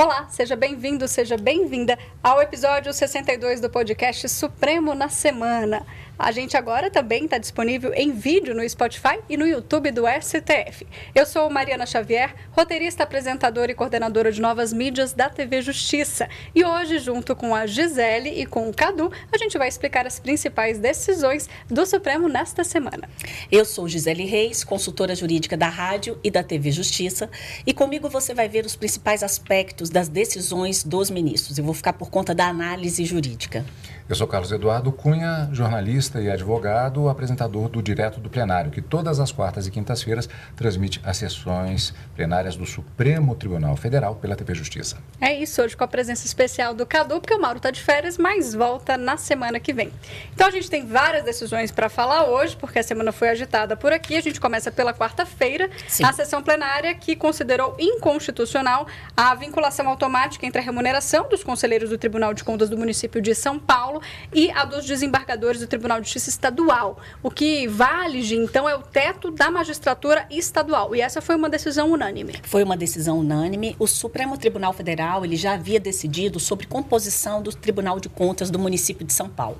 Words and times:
Olá, 0.00 0.28
seja 0.30 0.54
bem-vindo, 0.54 1.08
seja 1.08 1.36
bem-vinda 1.36 1.98
ao 2.22 2.40
episódio 2.40 2.92
62 2.92 3.60
do 3.60 3.68
podcast 3.68 4.28
Supremo 4.28 4.94
na 4.94 5.08
Semana. 5.08 5.84
A 6.18 6.32
gente 6.32 6.56
agora 6.56 6.90
também 6.90 7.26
está 7.26 7.38
disponível 7.38 7.94
em 7.94 8.10
vídeo 8.10 8.52
no 8.52 8.68
Spotify 8.68 9.20
e 9.28 9.36
no 9.36 9.46
YouTube 9.46 9.92
do 9.92 10.02
STF. 10.20 10.84
Eu 11.14 11.24
sou 11.24 11.48
Mariana 11.48 11.86
Xavier, 11.86 12.34
roteirista, 12.50 13.04
apresentadora 13.04 13.70
e 13.70 13.74
coordenadora 13.74 14.32
de 14.32 14.40
novas 14.40 14.72
mídias 14.72 15.12
da 15.12 15.30
TV 15.30 15.62
Justiça. 15.62 16.28
E 16.52 16.64
hoje, 16.64 16.98
junto 16.98 17.36
com 17.36 17.54
a 17.54 17.66
Gisele 17.66 18.30
e 18.30 18.44
com 18.46 18.68
o 18.68 18.74
Cadu, 18.74 19.12
a 19.32 19.38
gente 19.38 19.56
vai 19.56 19.68
explicar 19.68 20.08
as 20.08 20.18
principais 20.18 20.80
decisões 20.80 21.48
do 21.68 21.86
Supremo 21.86 22.28
nesta 22.28 22.64
semana. 22.64 23.08
Eu 23.50 23.64
sou 23.64 23.86
Gisele 23.86 24.24
Reis, 24.24 24.64
consultora 24.64 25.14
jurídica 25.14 25.56
da 25.56 25.68
Rádio 25.68 26.18
e 26.24 26.32
da 26.32 26.42
TV 26.42 26.72
Justiça, 26.72 27.30
e 27.64 27.72
comigo 27.72 28.08
você 28.08 28.34
vai 28.34 28.48
ver 28.48 28.66
os 28.66 28.74
principais 28.74 29.22
aspectos 29.22 29.88
das 29.88 30.08
decisões 30.08 30.82
dos 30.82 31.10
ministros. 31.10 31.58
Eu 31.58 31.64
vou 31.64 31.74
ficar 31.74 31.92
por 31.92 32.10
conta 32.10 32.34
da 32.34 32.48
análise 32.48 33.04
jurídica. 33.04 33.64
Eu 34.08 34.16
sou 34.16 34.26
Carlos 34.26 34.50
Eduardo 34.50 34.90
Cunha, 34.90 35.50
jornalista 35.52 36.18
e 36.18 36.30
advogado, 36.30 37.10
apresentador 37.10 37.68
do 37.68 37.82
Direto 37.82 38.18
do 38.18 38.30
Plenário, 38.30 38.70
que 38.70 38.80
todas 38.80 39.20
as 39.20 39.30
quartas 39.30 39.66
e 39.66 39.70
quintas-feiras 39.70 40.26
transmite 40.56 40.98
as 41.04 41.18
sessões 41.18 41.92
plenárias 42.16 42.56
do 42.56 42.64
Supremo 42.64 43.34
Tribunal 43.34 43.76
Federal 43.76 44.14
pela 44.14 44.34
TV 44.34 44.54
Justiça. 44.54 44.96
É 45.20 45.34
isso, 45.38 45.60
hoje 45.60 45.76
com 45.76 45.84
a 45.84 45.86
presença 45.86 46.24
especial 46.24 46.72
do 46.72 46.86
Cadu, 46.86 47.20
porque 47.20 47.34
o 47.34 47.38
Mauro 47.38 47.58
está 47.58 47.70
de 47.70 47.82
férias, 47.82 48.16
mas 48.16 48.54
volta 48.54 48.96
na 48.96 49.18
semana 49.18 49.60
que 49.60 49.74
vem. 49.74 49.92
Então 50.34 50.46
a 50.46 50.50
gente 50.50 50.70
tem 50.70 50.86
várias 50.86 51.22
decisões 51.22 51.70
para 51.70 51.90
falar 51.90 52.30
hoje, 52.30 52.56
porque 52.56 52.78
a 52.78 52.82
semana 52.82 53.12
foi 53.12 53.28
agitada 53.28 53.76
por 53.76 53.92
aqui. 53.92 54.16
A 54.16 54.22
gente 54.22 54.40
começa 54.40 54.72
pela 54.72 54.94
quarta-feira, 54.94 55.68
a 56.02 56.12
sessão 56.14 56.42
plenária 56.42 56.94
que 56.94 57.14
considerou 57.14 57.76
inconstitucional 57.78 58.86
a 59.14 59.34
vinculação 59.34 59.86
automática 59.86 60.46
entre 60.46 60.62
a 60.62 60.64
remuneração 60.64 61.28
dos 61.28 61.44
conselheiros 61.44 61.90
do 61.90 61.98
Tribunal 61.98 62.32
de 62.32 62.42
Contas 62.42 62.70
do 62.70 62.78
município 62.78 63.20
de 63.20 63.34
São 63.34 63.58
Paulo 63.58 63.97
e 64.32 64.50
a 64.50 64.64
dos 64.64 64.86
desembargadores 64.86 65.60
do 65.60 65.66
Tribunal 65.66 66.00
de 66.00 66.06
Justiça 66.06 66.30
Estadual. 66.30 66.98
O 67.22 67.30
que 67.30 67.66
vale, 67.66 68.18
então, 68.34 68.68
é 68.68 68.74
o 68.74 68.82
teto 68.82 69.30
da 69.30 69.50
magistratura 69.50 70.26
estadual. 70.30 70.94
E 70.94 71.00
essa 71.00 71.20
foi 71.20 71.36
uma 71.36 71.48
decisão 71.48 71.90
unânime. 71.90 72.34
Foi 72.42 72.62
uma 72.62 72.76
decisão 72.76 73.18
unânime. 73.18 73.76
O 73.78 73.86
Supremo 73.86 74.36
Tribunal 74.36 74.72
Federal 74.72 75.24
ele 75.24 75.36
já 75.36 75.54
havia 75.54 75.80
decidido 75.80 76.38
sobre 76.40 76.66
composição 76.66 77.42
do 77.42 77.50
Tribunal 77.50 78.00
de 78.00 78.08
Contas 78.08 78.50
do 78.50 78.58
município 78.58 79.06
de 79.06 79.12
São 79.12 79.28
Paulo. 79.28 79.58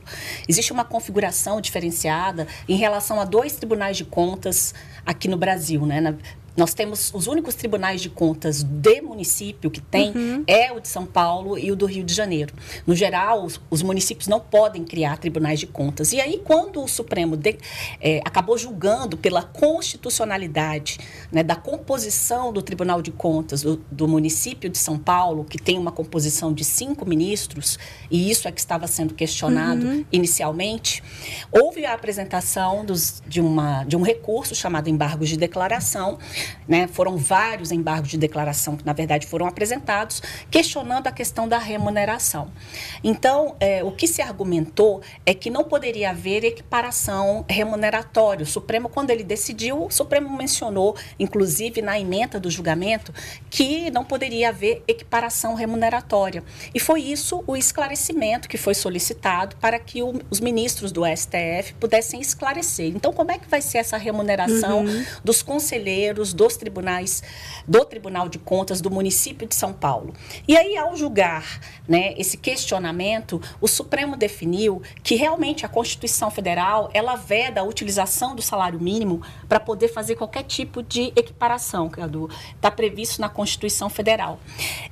Existe 0.48 0.72
uma 0.72 0.84
configuração 0.84 1.60
diferenciada 1.60 2.46
em 2.68 2.76
relação 2.76 3.20
a 3.20 3.24
dois 3.24 3.56
tribunais 3.56 3.96
de 3.96 4.04
contas 4.04 4.74
aqui 5.04 5.28
no 5.28 5.36
Brasil, 5.36 5.84
né? 5.86 6.00
Na, 6.00 6.14
nós 6.58 6.74
temos 6.74 7.12
os 7.14 7.28
únicos 7.28 7.54
tribunais 7.54 8.00
de 8.00 8.10
contas 8.10 8.64
de 8.64 9.00
município 9.00 9.70
que 9.70 9.80
tem 9.80 10.10
uhum. 10.10 10.44
é 10.44 10.72
o 10.72 10.80
de 10.80 10.88
São 10.88 11.06
Paulo 11.06 11.56
e 11.56 11.70
o 11.70 11.76
do 11.76 11.86
Rio 11.86 12.02
de 12.02 12.12
Janeiro. 12.12 12.52
No 12.84 12.96
geral, 12.96 13.44
os, 13.44 13.60
os 13.70 13.80
municípios 13.80 14.26
não 14.26 14.40
podem 14.40 14.82
criar 14.84 15.18
tribunais 15.18 15.60
de 15.60 15.68
contas. 15.68 16.12
E 16.12 16.20
aí, 16.20 16.42
quando 16.44 16.82
o 16.82 16.88
Supremo 16.88 17.36
de, 17.36 17.56
é, 18.00 18.20
acabou 18.24 18.58
julgando 18.58 19.16
pela 19.16 19.42
constitucionalidade 19.42 20.98
né, 21.30 21.44
da 21.44 21.54
composição 21.54 22.52
do 22.52 22.60
Tribunal 22.60 23.00
de 23.00 23.12
Contas 23.12 23.62
do, 23.62 23.76
do, 23.90 24.08
município 24.08 24.68
de 24.68 24.78
São 24.78 24.98
Paulo, 24.98 25.44
que 25.44 25.58
tem 25.58 25.78
uma 25.78 25.92
composição 25.92 26.52
de 26.52 26.64
cinco 26.64 27.06
ministros, 27.06 27.78
e 28.10 28.28
isso 28.28 28.48
é 28.48 28.52
que 28.52 28.58
estava 28.58 28.88
sendo 28.88 29.14
questionado 29.14 29.86
uhum. 29.86 30.04
inicialmente, 30.10 31.04
houve 31.52 31.86
a 31.86 31.94
apresentação 31.94 32.84
dos, 32.84 33.22
de, 33.28 33.40
uma, 33.40 33.84
de 33.84 33.96
um 33.96 34.02
recurso 34.02 34.56
chamado 34.56 34.90
embargos 34.90 35.28
de 35.28 35.36
declaração 35.36 36.18
né? 36.66 36.86
Foram 36.86 37.16
vários 37.16 37.72
embargos 37.72 38.10
de 38.10 38.18
declaração 38.18 38.76
que, 38.76 38.84
na 38.84 38.92
verdade, 38.92 39.26
foram 39.26 39.46
apresentados, 39.46 40.22
questionando 40.50 41.06
a 41.06 41.12
questão 41.12 41.48
da 41.48 41.58
remuneração. 41.58 42.50
Então, 43.02 43.56
é, 43.60 43.82
o 43.82 43.92
que 43.92 44.06
se 44.06 44.22
argumentou 44.22 45.00
é 45.24 45.34
que 45.34 45.50
não 45.50 45.64
poderia 45.64 46.10
haver 46.10 46.44
equiparação 46.44 47.44
remuneratória. 47.48 48.42
O 48.44 48.46
Supremo, 48.46 48.88
quando 48.88 49.10
ele 49.10 49.24
decidiu, 49.24 49.84
o 49.84 49.90
Supremo 49.90 50.34
mencionou, 50.36 50.96
inclusive 51.18 51.82
na 51.82 51.98
emenda 51.98 52.38
do 52.38 52.50
julgamento, 52.50 53.12
que 53.50 53.90
não 53.90 54.04
poderia 54.04 54.50
haver 54.50 54.82
equiparação 54.86 55.54
remuneratória. 55.54 56.42
E 56.74 56.80
foi 56.80 57.02
isso 57.02 57.42
o 57.46 57.56
esclarecimento 57.56 58.48
que 58.48 58.56
foi 58.56 58.74
solicitado 58.74 59.56
para 59.56 59.78
que 59.78 60.02
o, 60.02 60.14
os 60.30 60.40
ministros 60.40 60.92
do 60.92 61.02
STF 61.04 61.74
pudessem 61.80 62.20
esclarecer. 62.20 62.86
Então, 62.86 63.12
como 63.12 63.30
é 63.30 63.38
que 63.38 63.48
vai 63.48 63.60
ser 63.60 63.78
essa 63.78 63.96
remuneração 63.96 64.84
uhum. 64.84 65.04
dos 65.24 65.42
conselheiros, 65.42 66.27
dos 66.32 66.56
tribunais, 66.56 67.22
do 67.66 67.84
Tribunal 67.84 68.28
de 68.28 68.38
Contas 68.38 68.80
do 68.80 68.90
município 68.90 69.46
de 69.46 69.54
São 69.54 69.72
Paulo. 69.72 70.14
E 70.46 70.56
aí, 70.56 70.76
ao 70.76 70.96
julgar 70.96 71.60
né, 71.86 72.14
esse 72.16 72.36
questionamento, 72.36 73.40
o 73.60 73.68
Supremo 73.68 74.16
definiu 74.16 74.82
que 75.02 75.14
realmente 75.14 75.64
a 75.64 75.68
Constituição 75.68 76.30
Federal 76.30 76.90
ela 76.92 77.16
veda 77.16 77.60
a 77.60 77.64
utilização 77.64 78.34
do 78.34 78.42
salário 78.42 78.80
mínimo 78.80 79.22
para 79.48 79.60
poder 79.60 79.88
fazer 79.88 80.16
qualquer 80.16 80.44
tipo 80.44 80.82
de 80.82 81.12
equiparação, 81.16 81.88
que 81.88 82.00
está 82.54 82.70
previsto 82.70 83.20
na 83.20 83.28
Constituição 83.28 83.88
Federal. 83.90 84.38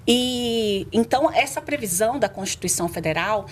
E 0.06 0.86
então 0.92 1.30
essa 1.32 1.60
previsão 1.60 2.18
da 2.18 2.28
Constituição 2.28 2.88
Federal 2.88 3.46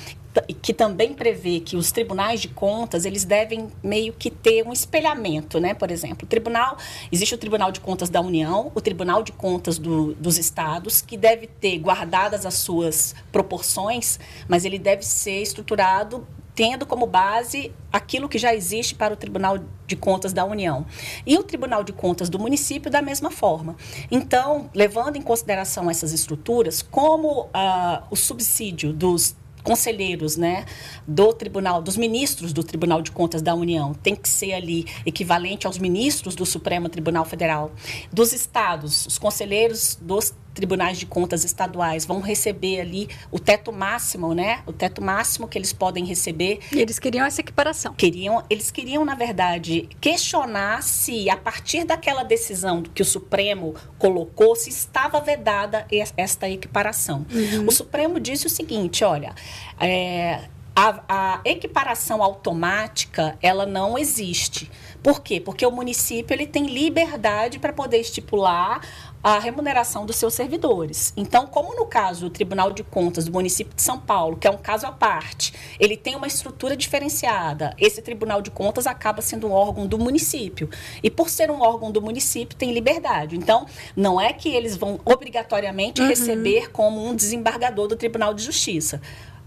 que 0.62 0.72
também 0.72 1.15
prevê 1.15 1.61
que 1.61 1.77
os 1.77 1.93
tribunais 1.93 2.41
de 2.41 2.49
contas 2.49 3.05
eles 3.05 3.25
devem 3.25 3.69
meio 3.83 4.12
que 4.12 4.31
ter 4.31 4.67
um 4.67 4.72
espelhamento, 4.72 5.61
né? 5.61 5.75
Por 5.75 5.91
exemplo, 5.91 6.27
tribunal 6.27 6.77
existe 7.12 7.34
o 7.34 7.39
Tribunal 7.39 7.71
de 7.71 7.81
Contas 7.81 8.09
da 8.09 8.21
União, 8.21 8.71
o 8.75 8.81
Tribunal 8.81 9.23
de 9.23 9.33
Contas 9.33 9.78
do, 9.78 10.15
dos 10.15 10.39
estados, 10.39 11.00
que 11.00 11.17
deve 11.17 11.47
ter 11.47 11.78
guardadas 11.78 12.44
as 12.44 12.55
suas 12.55 13.15
proporções, 13.31 14.19
mas 14.49 14.65
ele 14.65 14.78
deve 14.78 15.03
ser 15.03 15.43
estruturado 15.43 16.27
tendo 16.55 16.87
como 16.87 17.06
base 17.06 17.73
aquilo 17.93 18.28
que 18.28 18.39
já 18.39 18.55
existe 18.55 18.94
para 18.94 19.12
o 19.12 19.17
Tribunal 19.17 19.59
de 19.87 19.97
Contas 19.97 20.33
da 20.33 20.44
União. 20.44 20.87
E 21.27 21.37
o 21.37 21.43
Tribunal 21.43 21.83
de 21.83 21.93
Contas 21.93 22.28
do 22.28 22.39
município 22.39 22.91
da 22.91 23.03
mesma 23.03 23.31
forma. 23.31 23.77
Então, 24.11 24.71
levando 24.73 25.17
em 25.17 25.23
consideração 25.23 25.91
essas 25.91 26.12
estruturas, 26.12 26.81
como 26.81 27.47
uh, 27.47 28.05
o 28.11 28.17
subsídio 28.17 28.93
dos 28.93 29.34
conselheiros, 29.64 30.36
né, 30.36 30.64
do 31.08 31.32
Tribunal, 31.32 31.82
dos 31.82 31.97
ministros 31.97 32.52
do 32.52 32.62
Tribunal 32.62 33.02
de 33.02 33.10
Contas 33.10 33.42
da 33.42 33.54
União, 33.54 33.94
tem 33.94 34.14
que 34.14 34.28
ser 34.28 34.52
ali 34.52 34.86
equivalente 35.04 35.66
aos 35.66 35.78
ministros 35.78 36.36
do 36.36 36.47
Supremo 36.47 36.88
Tribunal 36.88 37.25
Federal, 37.25 37.72
dos 38.12 38.32
estados, 38.32 39.06
os 39.06 39.19
conselheiros 39.19 39.98
dos 40.00 40.32
tribunais 40.54 40.98
de 40.98 41.04
contas 41.04 41.44
estaduais 41.44 42.06
vão 42.06 42.20
receber 42.20 42.80
ali 42.80 43.08
o 43.30 43.38
teto 43.38 43.72
máximo, 43.72 44.32
né? 44.32 44.62
O 44.66 44.72
teto 44.72 45.02
máximo 45.02 45.48
que 45.48 45.58
eles 45.58 45.72
podem 45.72 46.04
receber. 46.04 46.60
E 46.72 46.78
eles 46.81 46.98
queriam 46.98 47.26
essa 47.26 47.41
equiparação. 47.41 47.92
Queriam, 47.92 48.42
eles 48.48 48.70
queriam, 48.70 49.04
na 49.04 49.16
verdade, 49.16 49.88
questionar 50.00 50.82
se 50.82 51.28
a 51.28 51.36
partir 51.36 51.84
daquela 51.84 52.22
decisão 52.22 52.82
que 52.82 53.02
o 53.02 53.04
Supremo 53.04 53.75
colocou, 53.98 54.54
se 54.54 54.70
estava 54.70 55.20
vedada 55.20 55.86
esta 56.16 56.48
equiparação. 56.48 57.26
Uhum. 57.32 57.66
O 57.66 57.72
Supremo 57.72 58.20
disse 58.20 58.46
o 58.46 58.50
seguinte, 58.50 59.02
olha, 59.02 59.34
é, 59.78 60.48
a, 60.75 61.00
a, 61.09 61.41
equiparação 61.44 62.22
automática 62.22 63.38
ela 63.41 63.65
não 63.65 63.97
existe. 63.97 64.70
Por 65.03 65.20
quê? 65.20 65.41
Porque 65.41 65.65
o 65.65 65.70
município 65.70 66.34
ele 66.34 66.47
tem 66.47 66.66
liberdade 66.66 67.59
para 67.59 67.72
poder 67.72 67.98
estipular 67.98 68.81
a 69.22 69.38
remuneração 69.38 70.04
dos 70.04 70.16
seus 70.16 70.34
servidores. 70.34 71.14
Então, 71.16 71.47
como 71.47 71.75
no 71.75 71.87
caso 71.87 72.26
do 72.26 72.31
Tribunal 72.31 72.70
de 72.72 72.84
Contas 72.84 73.25
do 73.25 73.32
município 73.32 73.75
de 73.75 73.81
São 73.81 73.98
Paulo, 73.98 74.37
que 74.37 74.47
é 74.47 74.50
um 74.50 74.59
caso 74.59 74.87
à 74.87 74.93
parte, 74.93 75.54
ele 75.81 75.97
tem 75.97 76.14
uma 76.14 76.26
estrutura 76.26 76.76
diferenciada, 76.76 77.75
esse 77.78 78.03
Tribunal 78.03 78.43
de 78.43 78.50
Contas 78.50 78.87
acaba 78.87 79.22
sendo 79.22 79.46
um 79.46 79.52
órgão 79.52 79.87
do 79.87 79.99
município. 79.99 80.69
E 81.02 81.11
por 81.11 81.31
ser 81.31 81.50
um 81.50 81.62
órgão 81.62 81.90
do 81.90 82.02
município, 82.02 82.55
tem 82.55 82.73
liberdade. 82.73 83.34
Então, 83.34 83.64
não 83.96 84.20
é 84.20 84.31
que 84.31 84.50
eles 84.50 84.76
vão 84.76 85.00
obrigatoriamente 85.06 86.02
uhum. 86.02 86.08
receber 86.08 86.70
como 86.70 87.02
um 87.02 87.14
desembargador 87.14 87.88
do 87.88 87.96
Tribunal 87.96 88.34
de 88.34 88.43
Justiça. 88.43 89.00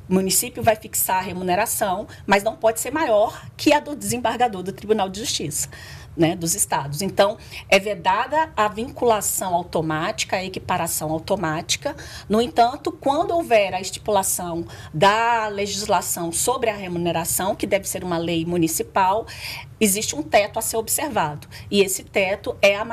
O 0.09 0.13
município 0.13 0.63
vai 0.63 0.75
fixar 0.75 1.17
a 1.17 1.21
remuneração, 1.21 2.07
mas 2.25 2.43
não 2.43 2.55
pode 2.55 2.79
ser 2.79 2.91
maior 2.91 3.45
que 3.55 3.73
a 3.73 3.79
do 3.79 3.95
desembargador 3.95 4.63
do 4.63 4.71
Tribunal 4.71 5.09
de 5.09 5.19
Justiça 5.19 5.69
né, 6.17 6.35
dos 6.35 6.55
estados. 6.55 7.01
Então, 7.01 7.37
é 7.69 7.79
vedada 7.79 8.49
a 8.57 8.67
vinculação 8.67 9.53
automática, 9.53 10.37
a 10.37 10.43
equiparação 10.43 11.11
automática. 11.11 11.95
No 12.27 12.41
entanto, 12.41 12.91
quando 12.91 13.31
houver 13.31 13.73
a 13.73 13.79
estipulação 13.79 14.65
da 14.93 15.47
legislação 15.47 16.31
sobre 16.31 16.69
a 16.69 16.75
remuneração, 16.75 17.55
que 17.55 17.67
deve 17.67 17.87
ser 17.87 18.03
uma 18.03 18.17
lei 18.17 18.45
municipal, 18.45 19.27
existe 19.79 20.15
um 20.15 20.23
teto 20.23 20.57
a 20.57 20.61
ser 20.61 20.77
observado. 20.77 21.47
E 21.69 21.81
esse 21.81 22.03
teto 22.03 22.57
é 22.61 22.75
a 22.75 22.85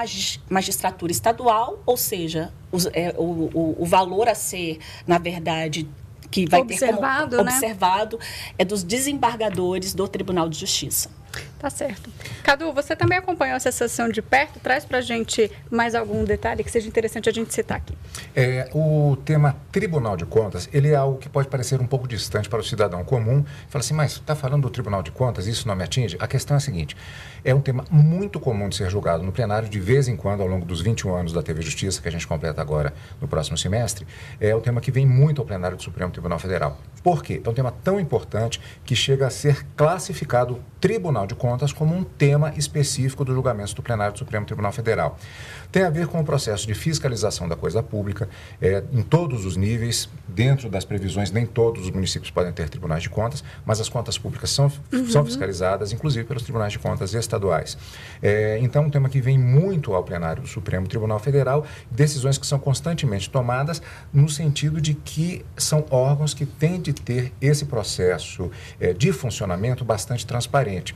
magistratura 0.51 1.11
estadual, 1.11 1.83
ou 1.87 1.97
seja, 1.97 2.53
é, 2.93 3.15
o, 3.17 3.51
o, 3.55 3.83
o 3.83 3.87
valor 3.87 4.29
a 4.29 4.35
ser, 4.35 4.79
na 5.07 5.17
verdade, 5.17 5.89
que 6.35 6.47
vai 6.47 6.63
observado, 6.63 7.31
ter 7.31 7.37
como 7.37 7.49
né? 7.49 7.55
observado 7.55 8.19
é 8.59 8.65
dos 8.65 8.83
desembargadores 8.83 9.95
do 9.95 10.09
Tribunal 10.09 10.49
de 10.49 10.59
Justiça. 10.59 11.09
Tá 11.59 11.71
certo. 11.71 12.11
Cadu, 12.43 12.73
você 12.73 12.95
também 12.95 13.17
acompanhou 13.17 13.57
essa 13.57 13.73
sessão 13.73 14.09
de 14.09 14.21
perto? 14.21 14.61
Traz 14.61 14.85
para 14.85 14.99
a 14.99 15.01
gente 15.01 15.51
mais 15.71 15.95
algum 15.95 16.23
detalhe 16.23 16.63
que 16.63 16.71
seja 16.71 16.87
interessante 16.87 17.27
a 17.29 17.33
gente 17.33 17.55
citar 17.55 17.79
aqui. 17.79 17.97
É, 18.37 18.69
o 18.75 19.17
tema 19.25 19.57
Tribunal 19.73 20.15
de 20.15 20.27
Contas, 20.27 20.69
ele 20.73 20.91
é 20.91 20.95
algo 20.95 21.17
que 21.17 21.29
pode 21.29 21.49
parecer 21.49 21.81
um 21.81 21.87
pouco 21.87 22.07
distante 22.07 22.49
para 22.51 22.61
o 22.61 22.63
cidadão 22.63 23.03
comum. 23.03 23.43
Fala 23.69 23.83
assim, 23.83 23.95
mas 23.95 24.13
está 24.13 24.37
falando 24.37 24.63
do 24.63 24.71
Tribunal 24.71 25.03
de 25.03 25.11
Contas, 25.11 25.47
isso 25.47 25.67
não 25.67 25.75
me 25.75 25.85
atinge? 25.85 26.19
A 26.21 26.27
questão 26.27 26.55
é 26.55 26.59
a 26.59 26.61
seguinte, 26.61 26.95
é 27.43 27.55
um 27.55 27.61
tema 27.63 27.85
muito 27.91 28.39
comum 28.39 28.69
de 28.69 28.77
ser 28.77 28.91
julgado 28.91 29.23
no 29.23 29.33
plenário 29.33 29.67
de 29.67 29.81
vez 29.81 30.07
em 30.07 30.17
quando, 30.17 30.43
ao 30.43 30.47
longo 30.47 30.67
dos 30.67 30.83
21 30.83 31.15
anos 31.15 31.33
da 31.33 31.43
TV 31.43 31.63
Justiça, 31.63 32.03
que 32.03 32.09
a 32.09 32.13
gente 32.13 32.27
completa 32.27 32.61
agora 32.61 32.93
no 33.23 33.27
próximo 33.27 33.57
semestre, 33.57 34.07
é 34.39 34.55
o 34.55 34.61
tema 34.61 34.83
que 34.83 34.91
vem 34.91 35.07
muito 35.07 35.41
ao 35.41 35.47
plenário 35.47 35.79
do 35.79 35.83
Supremo 35.83 36.11
Tribunal 36.11 36.39
Federal. 36.39 36.79
Por 37.03 37.23
quê? 37.23 37.41
É 37.43 37.49
um 37.49 37.55
tema 37.55 37.73
tão 37.83 37.99
importante 37.99 38.61
que 38.85 38.95
chega 38.95 39.27
a 39.27 39.31
ser 39.31 39.65
classificado 39.77 40.63
Tribunal 40.81 41.27
de 41.27 41.35
Contas 41.35 41.44
como 41.73 41.95
um 41.95 42.03
tema 42.03 42.55
específico 42.57 43.25
do 43.25 43.35
julgamento 43.35 43.75
do 43.75 43.83
plenário 43.83 44.15
do 44.15 44.19
Supremo 44.19 44.47
Tribunal 44.47 44.73
Federal. 44.73 45.19
Tem 45.71 45.83
a 45.83 45.91
ver 45.91 46.07
com 46.07 46.21
o 46.21 46.25
processo 46.25 46.67
de 46.67 46.75
fiscalização 46.75 47.49
da 47.49 47.55
coisa 47.57 47.83
pública 47.83 48.29
é, 48.63 48.83
em 48.93 49.03
todos 49.03 49.45
os 49.45 49.57
níveis, 49.57 50.09
dentro 50.27 50.71
das 50.71 50.85
previsões, 50.85 51.31
nem 51.31 51.45
todos 51.45 51.85
os 51.85 51.91
municípios 51.91 52.31
podem 52.31 52.53
ter 52.53 52.69
tribunais 52.69 53.03
de 53.03 53.11
contas, 53.11 53.45
mas 53.67 53.81
as 53.81 53.89
contas 53.89 54.17
públicas 54.17 54.51
são, 54.51 54.73
uhum. 54.93 55.07
são 55.07 55.25
fiscalizadas, 55.25 55.93
inclusive 55.93 56.25
pelos 56.25 56.43
tribunais 56.43 56.73
de 56.73 56.79
contas 56.79 57.13
estaduais. 57.13 57.77
É, 58.23 58.59
então, 58.63 58.85
um 58.85 58.91
tema 58.91 59.09
que 59.09 59.21
vem 59.21 59.39
muito 59.39 59.95
ao 59.95 60.03
plenário 60.03 60.43
do 60.43 60.49
Supremo 60.49 60.87
Tribunal 60.87 61.19
Federal, 61.19 61.67
decisões 61.91 62.39
que 62.39 62.47
são 62.47 62.59
constantemente 62.59 63.29
tomadas 63.29 63.83
no 64.13 64.29
sentido 64.29 64.81
de 64.81 64.95
que 64.95 65.45
são 65.57 65.85
órgãos 65.91 66.33
que 66.33 66.47
têm 66.47 66.81
de 66.81 66.93
ter 66.93 67.33
esse 67.41 67.67
processo 67.67 68.51
é, 68.81 68.93
de 68.93 69.13
funcionamento 69.13 69.85
bastante 69.85 70.27
transparente. 70.27 70.95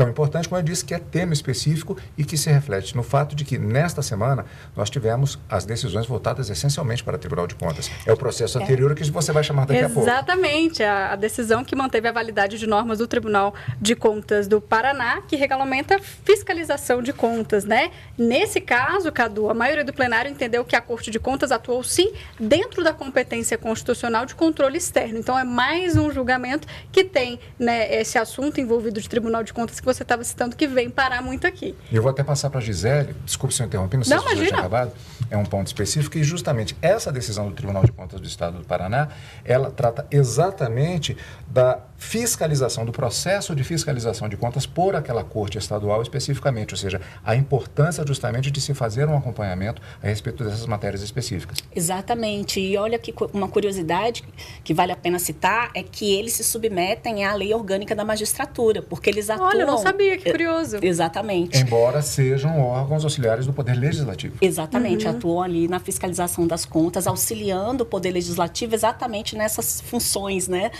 Tão 0.00 0.08
importante, 0.08 0.48
como 0.48 0.58
eu 0.58 0.64
disse, 0.64 0.82
que 0.82 0.94
é 0.94 0.98
tema 0.98 1.34
específico 1.34 1.94
e 2.16 2.24
que 2.24 2.34
se 2.34 2.50
reflete 2.50 2.96
no 2.96 3.02
fato 3.02 3.36
de 3.36 3.44
que, 3.44 3.58
nesta 3.58 4.00
semana, 4.00 4.46
nós 4.74 4.88
tivemos 4.88 5.38
as 5.46 5.66
decisões 5.66 6.06
voltadas 6.06 6.48
essencialmente 6.48 7.04
para 7.04 7.16
o 7.16 7.18
Tribunal 7.18 7.46
de 7.46 7.54
Contas. 7.54 7.90
É 8.06 8.10
o 8.10 8.16
processo 8.16 8.58
é. 8.58 8.62
anterior 8.62 8.94
que 8.94 9.04
você 9.10 9.30
vai 9.30 9.44
chamar 9.44 9.66
daqui 9.66 9.78
Exatamente, 9.78 9.92
a 9.92 10.02
pouco. 10.02 10.08
Exatamente, 10.08 10.82
a, 10.82 11.12
a 11.12 11.16
decisão 11.16 11.62
que 11.62 11.76
manteve 11.76 12.08
a 12.08 12.12
validade 12.12 12.58
de 12.58 12.66
normas 12.66 12.96
do 12.96 13.06
Tribunal 13.06 13.54
de 13.78 13.94
Contas 13.94 14.48
do 14.48 14.58
Paraná, 14.58 15.20
que 15.20 15.36
regulamenta 15.36 15.98
fiscalização 16.24 17.02
de 17.02 17.12
contas, 17.12 17.66
né? 17.66 17.90
Nesse 18.16 18.58
caso, 18.58 19.12
Cadu, 19.12 19.50
a 19.50 19.54
maioria 19.54 19.84
do 19.84 19.92
plenário 19.92 20.30
entendeu 20.30 20.64
que 20.64 20.74
a 20.74 20.80
Corte 20.80 21.10
de 21.10 21.18
Contas 21.18 21.52
atuou, 21.52 21.84
sim, 21.84 22.10
dentro 22.38 22.82
da 22.82 22.94
competência 22.94 23.58
constitucional 23.58 24.24
de 24.24 24.34
controle 24.34 24.78
externo. 24.78 25.18
Então, 25.18 25.38
é 25.38 25.44
mais 25.44 25.94
um 25.94 26.10
julgamento 26.10 26.66
que 26.90 27.04
tem 27.04 27.38
né, 27.58 27.94
esse 28.00 28.16
assunto 28.16 28.62
envolvido 28.62 28.98
de 28.98 29.06
Tribunal 29.06 29.44
de 29.44 29.52
Contas 29.52 29.78
que 29.78 29.89
você 29.92 30.02
estava 30.02 30.22
citando 30.24 30.56
que 30.56 30.66
vem 30.66 30.88
parar 30.90 31.22
muito 31.22 31.46
aqui. 31.46 31.74
Eu 31.92 32.02
vou 32.02 32.10
até 32.10 32.22
passar 32.22 32.50
para 32.50 32.60
a 32.60 32.62
Gisele, 32.62 33.14
desculpe 33.24 33.54
se 33.54 33.62
eu 33.62 33.66
interrompi, 33.66 33.96
não 33.96 34.04
sei 34.04 34.16
não, 34.16 34.22
se 34.22 34.28
você 34.28 34.36
já 34.36 34.46
tinha 34.46 34.58
acabado, 34.60 34.92
é 35.30 35.36
um 35.36 35.44
ponto 35.44 35.66
específico, 35.66 36.16
e 36.18 36.24
justamente 36.24 36.76
essa 36.80 37.12
decisão 37.12 37.48
do 37.48 37.54
Tribunal 37.54 37.84
de 37.84 37.92
Contas 37.92 38.20
do 38.20 38.26
Estado 38.26 38.58
do 38.58 38.64
Paraná, 38.64 39.08
ela 39.44 39.70
trata 39.70 40.06
exatamente 40.10 41.16
da 41.48 41.78
fiscalização, 42.00 42.86
do 42.86 42.92
processo 42.92 43.54
de 43.54 43.62
fiscalização 43.62 44.26
de 44.26 44.34
contas 44.34 44.64
por 44.64 44.96
aquela 44.96 45.22
corte 45.22 45.58
estadual 45.58 46.00
especificamente, 46.00 46.72
ou 46.72 46.78
seja, 46.78 46.98
a 47.22 47.36
importância 47.36 48.04
justamente 48.06 48.50
de 48.50 48.58
se 48.58 48.72
fazer 48.72 49.06
um 49.06 49.16
acompanhamento 49.16 49.82
a 50.02 50.06
respeito 50.06 50.42
dessas 50.42 50.64
matérias 50.64 51.02
específicas. 51.02 51.58
Exatamente. 51.76 52.58
E 52.58 52.74
olha 52.78 52.98
que 52.98 53.14
uma 53.34 53.48
curiosidade 53.48 54.24
que 54.64 54.72
vale 54.72 54.92
a 54.92 54.96
pena 54.96 55.18
citar 55.18 55.70
é 55.74 55.82
que 55.82 56.10
eles 56.14 56.32
se 56.32 56.42
submetem 56.42 57.26
à 57.26 57.34
lei 57.34 57.52
orgânica 57.52 57.94
da 57.94 58.04
magistratura, 58.04 58.80
porque 58.80 59.10
eles 59.10 59.28
atuam... 59.28 59.48
Olha, 59.48 59.60
eu 59.60 59.66
não 59.66 59.78
sabia, 59.78 60.16
que 60.16 60.30
curioso. 60.30 60.78
Exatamente. 60.80 61.58
Embora 61.58 62.00
sejam 62.00 62.62
órgãos 62.62 63.04
auxiliares 63.04 63.44
do 63.44 63.52
Poder 63.52 63.74
Legislativo. 63.74 64.36
Exatamente, 64.40 65.04
uhum. 65.04 65.10
atuam 65.12 65.42
ali 65.42 65.68
na 65.68 65.78
fiscalização 65.78 66.46
das 66.46 66.64
contas, 66.64 67.06
auxiliando 67.06 67.84
o 67.84 67.86
Poder 67.86 68.10
Legislativo 68.10 68.74
exatamente 68.74 69.36
nessas 69.36 69.82
funções, 69.82 70.48
né, 70.48 70.70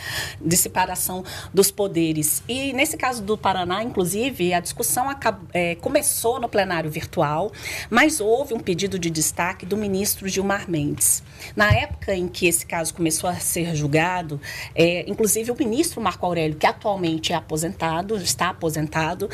de 0.40 0.56
separação 0.56 1.09
separação 1.10 1.24
dos 1.52 1.70
poderes. 1.70 2.42
E 2.48 2.72
nesse 2.72 2.96
caso 2.96 3.22
do 3.22 3.36
Paraná, 3.36 3.82
inclusive, 3.82 4.54
a 4.54 4.60
discussão 4.60 5.10
acabou, 5.10 5.48
é, 5.52 5.74
começou 5.76 6.40
no 6.40 6.48
plenário 6.48 6.90
virtual, 6.90 7.50
mas 7.88 8.20
houve 8.20 8.54
um 8.54 8.60
pedido 8.60 8.98
de 8.98 9.10
destaque 9.10 9.66
do 9.66 9.76
ministro 9.76 10.28
Gilmar 10.28 10.70
Mendes. 10.70 11.22
Na 11.56 11.70
época 11.72 12.14
em 12.14 12.28
que 12.28 12.46
esse 12.46 12.64
caso 12.64 12.94
começou 12.94 13.28
a 13.28 13.34
ser 13.34 13.74
julgado, 13.74 14.40
é, 14.74 15.04
inclusive 15.10 15.50
o 15.50 15.56
ministro 15.58 16.00
Marco 16.00 16.24
Aurélio, 16.24 16.56
que 16.56 16.66
atualmente 16.66 17.32
é 17.32 17.36
aposentado, 17.36 18.16
está 18.16 18.50
aposentado, 18.50 19.28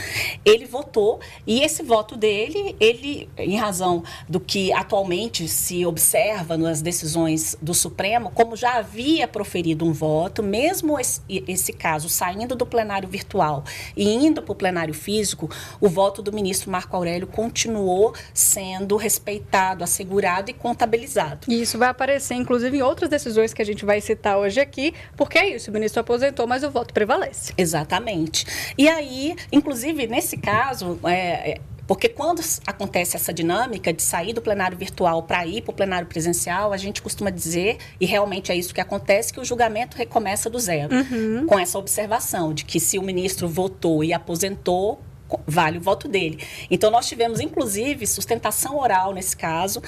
ele 0.45 0.65
votou 0.65 1.21
e 1.47 1.61
esse 1.61 1.83
voto 1.83 2.17
dele, 2.17 2.75
ele, 2.81 3.29
em 3.37 3.57
razão 3.57 4.03
do 4.29 4.41
que 4.41 4.73
atualmente 4.73 5.49
se 5.49 5.85
observa 5.85 6.57
nas 6.57 6.81
decisões 6.81 7.57
do 7.61 7.75
Supremo, 7.75 8.31
como 8.31 8.57
já 8.57 8.77
havia 8.77 9.27
proferido 9.27 9.85
um 9.85 9.93
voto, 9.93 10.43
mesmo 10.43 10.99
esse, 10.99 11.21
esse 11.29 11.66
caso 11.73 12.09
saindo 12.09 12.55
do 12.55 12.67
plenário 12.67 13.09
virtual 13.09 13.65
e 13.97 14.13
indo 14.15 14.43
para 14.43 14.53
o 14.53 14.55
plenário 14.55 14.95
físico, 14.95 15.51
o 15.81 15.89
voto 15.89 16.23
do 16.23 16.33
ministro 16.33 16.71
Marco 16.71 16.97
Aurélio 16.97 17.27
continuou 17.27 18.15
sendo 18.33 18.97
respeitado, 18.97 19.85
assegurado 19.85 20.51
e 20.51 20.55
contabilizado. 20.55 21.47
E 21.49 21.61
isso 21.63 21.79
vai 21.79 21.89
aparecer, 21.89 22.35
inclusive, 22.35 22.79
em 22.79 22.83
outras 22.83 23.11
decisões 23.11 23.53
que 23.53 23.63
a 23.63 23.65
gente 23.65 23.85
vai 23.85 24.01
citar 24.01 24.39
hoje 24.39 24.61
aqui, 24.61 24.95
porque 25.17 25.39
é 25.39 25.55
isso, 25.55 25.71
o 25.71 25.75
ministro 25.75 26.01
aposentou, 26.01 26.47
mas 26.47 26.63
o 26.63 26.71
voto 26.71 26.93
prevalece. 26.93 27.53
Exatamente. 27.57 28.75
E 28.77 28.89
aí, 28.89 29.35
inclusive, 29.53 30.07
nesse 30.07 30.37
caso, 30.37 30.99
é, 31.05 31.53
é 31.53 31.61
porque 31.87 32.09
quando 32.09 32.43
acontece 32.67 33.17
essa 33.17 33.33
dinâmica 33.33 33.93
de 33.93 34.03
sair 34.03 34.33
do 34.33 34.43
plenário 34.43 34.77
virtual 34.77 35.23
para 35.23 35.47
ir 35.47 35.63
para 35.63 35.71
o 35.71 35.75
plenário 35.75 36.09
presencial, 36.09 36.73
a 36.73 36.77
gente 36.77 37.01
costuma 37.01 37.31
dizer, 37.31 37.79
e 38.01 38.07
realmente 38.07 38.51
é 38.51 38.57
isso 38.57 38.75
que 38.75 38.81
acontece, 38.81 39.33
que 39.33 39.41
o 39.41 39.45
julgamento 39.45 39.97
recomeça 39.97 40.51
do 40.51 40.59
zero. 40.59 40.95
Uhum. 40.95 41.47
Com 41.47 41.59
essa 41.59 41.79
observação 41.79 42.53
de 42.53 42.65
que 42.65 42.81
se 42.81 42.99
o 42.99 43.03
ministro 43.03 43.49
votou 43.49 44.03
e 44.03 44.13
aposentou, 44.13 45.01
vale 45.47 45.79
o 45.79 45.81
voto 45.81 46.09
dele. 46.09 46.39
Então 46.71 46.91
nós 46.91 47.07
tivemos 47.07 47.41
inclusive 47.41 48.07
sustentação 48.07 48.79
oral 48.79 49.13
nesse 49.13 49.37
caso 49.37 49.83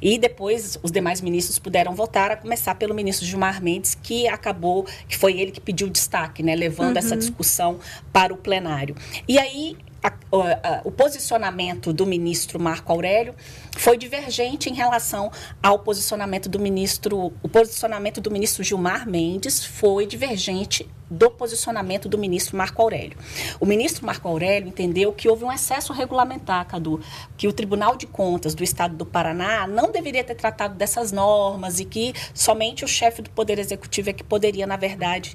e 0.00 0.18
depois 0.18 0.78
os 0.82 0.92
demais 0.92 1.20
ministros 1.20 1.58
puderam 1.58 1.94
votar, 1.94 2.30
a 2.30 2.36
começar 2.36 2.74
pelo 2.74 2.94
ministro 2.94 3.26
Gilmar 3.26 3.62
Mendes 3.62 3.94
que 3.94 4.28
acabou 4.28 4.86
que 5.08 5.16
foi 5.16 5.40
ele 5.40 5.50
que 5.50 5.60
pediu 5.60 5.88
destaque, 5.88 6.42
né, 6.42 6.54
levando 6.54 6.92
uhum. 6.92 6.98
essa 6.98 7.16
discussão 7.16 7.78
para 8.12 8.32
o 8.34 8.36
plenário. 8.36 8.94
E 9.26 9.38
aí 9.38 9.76
a, 10.02 10.08
a, 10.08 10.80
o 10.84 10.90
posicionamento 10.90 11.92
do 11.92 12.04
ministro 12.04 12.58
Marco 12.58 12.90
Aurélio 12.92 13.34
foi 13.76 13.96
divergente 13.96 14.68
em 14.68 14.74
relação 14.74 15.30
ao 15.62 15.78
posicionamento 15.78 16.48
do 16.48 16.58
ministro. 16.58 17.32
O 17.42 17.48
posicionamento 17.48 18.20
do 18.20 18.30
ministro 18.30 18.64
Gilmar 18.64 19.08
Mendes 19.08 19.64
foi 19.64 20.06
divergente 20.06 20.88
do 21.12 21.30
posicionamento 21.30 22.08
do 22.08 22.16
ministro 22.16 22.56
Marco 22.56 22.80
Aurélio. 22.80 23.18
O 23.60 23.66
ministro 23.66 24.06
Marco 24.06 24.26
Aurélio 24.26 24.68
entendeu 24.68 25.12
que 25.12 25.28
houve 25.28 25.44
um 25.44 25.52
excesso 25.52 25.92
regulamentar, 25.92 26.66
Cadu, 26.66 27.00
que 27.36 27.46
o 27.46 27.52
Tribunal 27.52 27.96
de 27.96 28.06
Contas 28.06 28.54
do 28.54 28.64
Estado 28.64 28.96
do 28.96 29.04
Paraná 29.04 29.66
não 29.66 29.92
deveria 29.92 30.24
ter 30.24 30.34
tratado 30.34 30.74
dessas 30.74 31.12
normas 31.12 31.80
e 31.80 31.84
que 31.84 32.14
somente 32.32 32.82
o 32.82 32.88
chefe 32.88 33.20
do 33.20 33.28
Poder 33.28 33.58
Executivo 33.58 34.08
é 34.08 34.12
que 34.14 34.24
poderia, 34.24 34.66
na 34.66 34.76
verdade, 34.76 35.34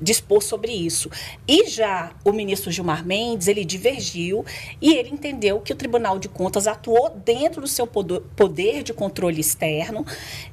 dispor 0.00 0.42
sobre 0.42 0.72
isso. 0.72 1.10
E 1.46 1.68
já 1.68 2.12
o 2.24 2.32
ministro 2.32 2.70
Gilmar 2.70 3.04
Mendes, 3.04 3.46
ele 3.46 3.64
divergiu 3.64 3.99
e 4.80 4.94
ele 4.94 5.10
entendeu 5.10 5.60
que 5.60 5.72
o 5.72 5.76
Tribunal 5.76 6.18
de 6.18 6.28
Contas 6.28 6.66
atuou 6.66 7.10
dentro 7.10 7.60
do 7.60 7.66
seu 7.66 7.86
poder 7.86 8.82
de 8.82 8.92
controle 8.92 9.40
externo 9.40 10.04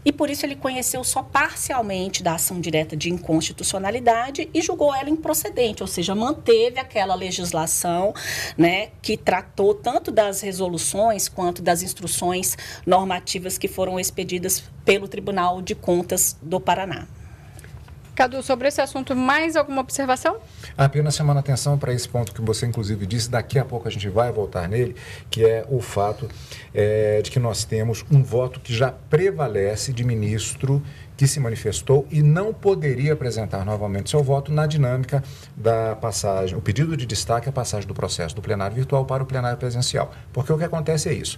e 0.04 0.12
por 0.12 0.30
isso 0.30 0.46
ele 0.46 0.56
conheceu 0.56 1.04
só 1.04 1.24
parcialmente 1.24 2.22
da 2.22 2.36
ação 2.36 2.60
direta 2.60 2.96
de 2.96 3.10
inconstitucionalidade 3.10 4.50
e 4.54 4.62
julgou 4.62 4.94
ela 4.94 5.10
improcedente, 5.10 5.84
ou 5.84 5.88
seja, 5.88 6.14
manteve 6.14 6.80
aquela 6.80 7.16
legislação 7.16 8.14
né, 8.58 8.90
que 9.02 9.18
tratou 9.18 9.74
tanto 9.74 10.12
das 10.12 10.42
resoluções 10.42 11.28
quanto 11.28 11.62
das 11.62 11.82
instruções 11.82 12.58
normativas 12.86 13.58
que 13.58 13.68
foram 13.68 14.00
expedidas 14.00 14.64
pelo 14.84 15.08
Tribunal 15.08 15.62
de 15.62 15.76
Contas 15.76 16.38
do 16.42 16.60
Paraná. 16.60 17.08
Cadu, 18.18 18.42
sobre 18.42 18.68
esse 18.68 18.82
assunto, 18.82 19.16
mais 19.16 19.56
alguma 19.56 19.80
observação? 19.80 20.38
Apenas 20.76 21.16
chamando 21.16 21.38
a 21.38 21.40
atenção 21.40 21.78
para 21.78 21.94
esse 21.94 22.10
ponto 22.10 22.34
que 22.34 22.42
você, 22.42 22.66
inclusive, 22.66 23.06
disse, 23.06 23.30
daqui 23.30 23.60
a 23.60 23.64
pouco 23.64 23.88
a 23.88 23.92
gente 23.92 24.10
vai 24.10 24.32
voltar 24.32 24.68
nele, 24.68 24.96
que 25.30 25.46
é 25.46 25.64
o 25.70 25.80
fato 25.80 26.28
é, 26.74 27.22
de 27.22 27.30
que 27.30 27.40
nós 27.40 27.64
temos 27.64 28.04
um 28.10 28.24
voto 28.24 28.60
que 28.60 28.74
já 28.74 28.90
prevalece 28.92 29.94
de 29.94 30.04
ministro 30.04 30.82
que 31.16 31.28
se 31.28 31.40
manifestou 31.40 32.08
e 32.10 32.24
não 32.24 32.52
poderia 32.52 33.14
apresentar 33.14 33.64
novamente 33.64 34.10
seu 34.10 34.24
voto 34.24 34.52
na 34.52 34.66
dinâmica 34.66 35.24
da 35.56 35.96
passagem, 35.96 36.58
o 36.58 36.62
pedido 36.62 36.98
de 36.98 37.06
destaque, 37.06 37.48
a 37.48 37.52
passagem 37.52 37.88
do 37.88 37.94
processo 37.94 38.36
do 38.36 38.42
plenário 38.42 38.76
virtual 38.76 39.06
para 39.06 39.22
o 39.22 39.28
plenário 39.28 39.60
presencial. 39.60 40.12
Porque 40.34 40.52
o 40.52 40.58
que 40.58 40.64
acontece 40.64 41.08
é 41.08 41.14
isso 41.14 41.38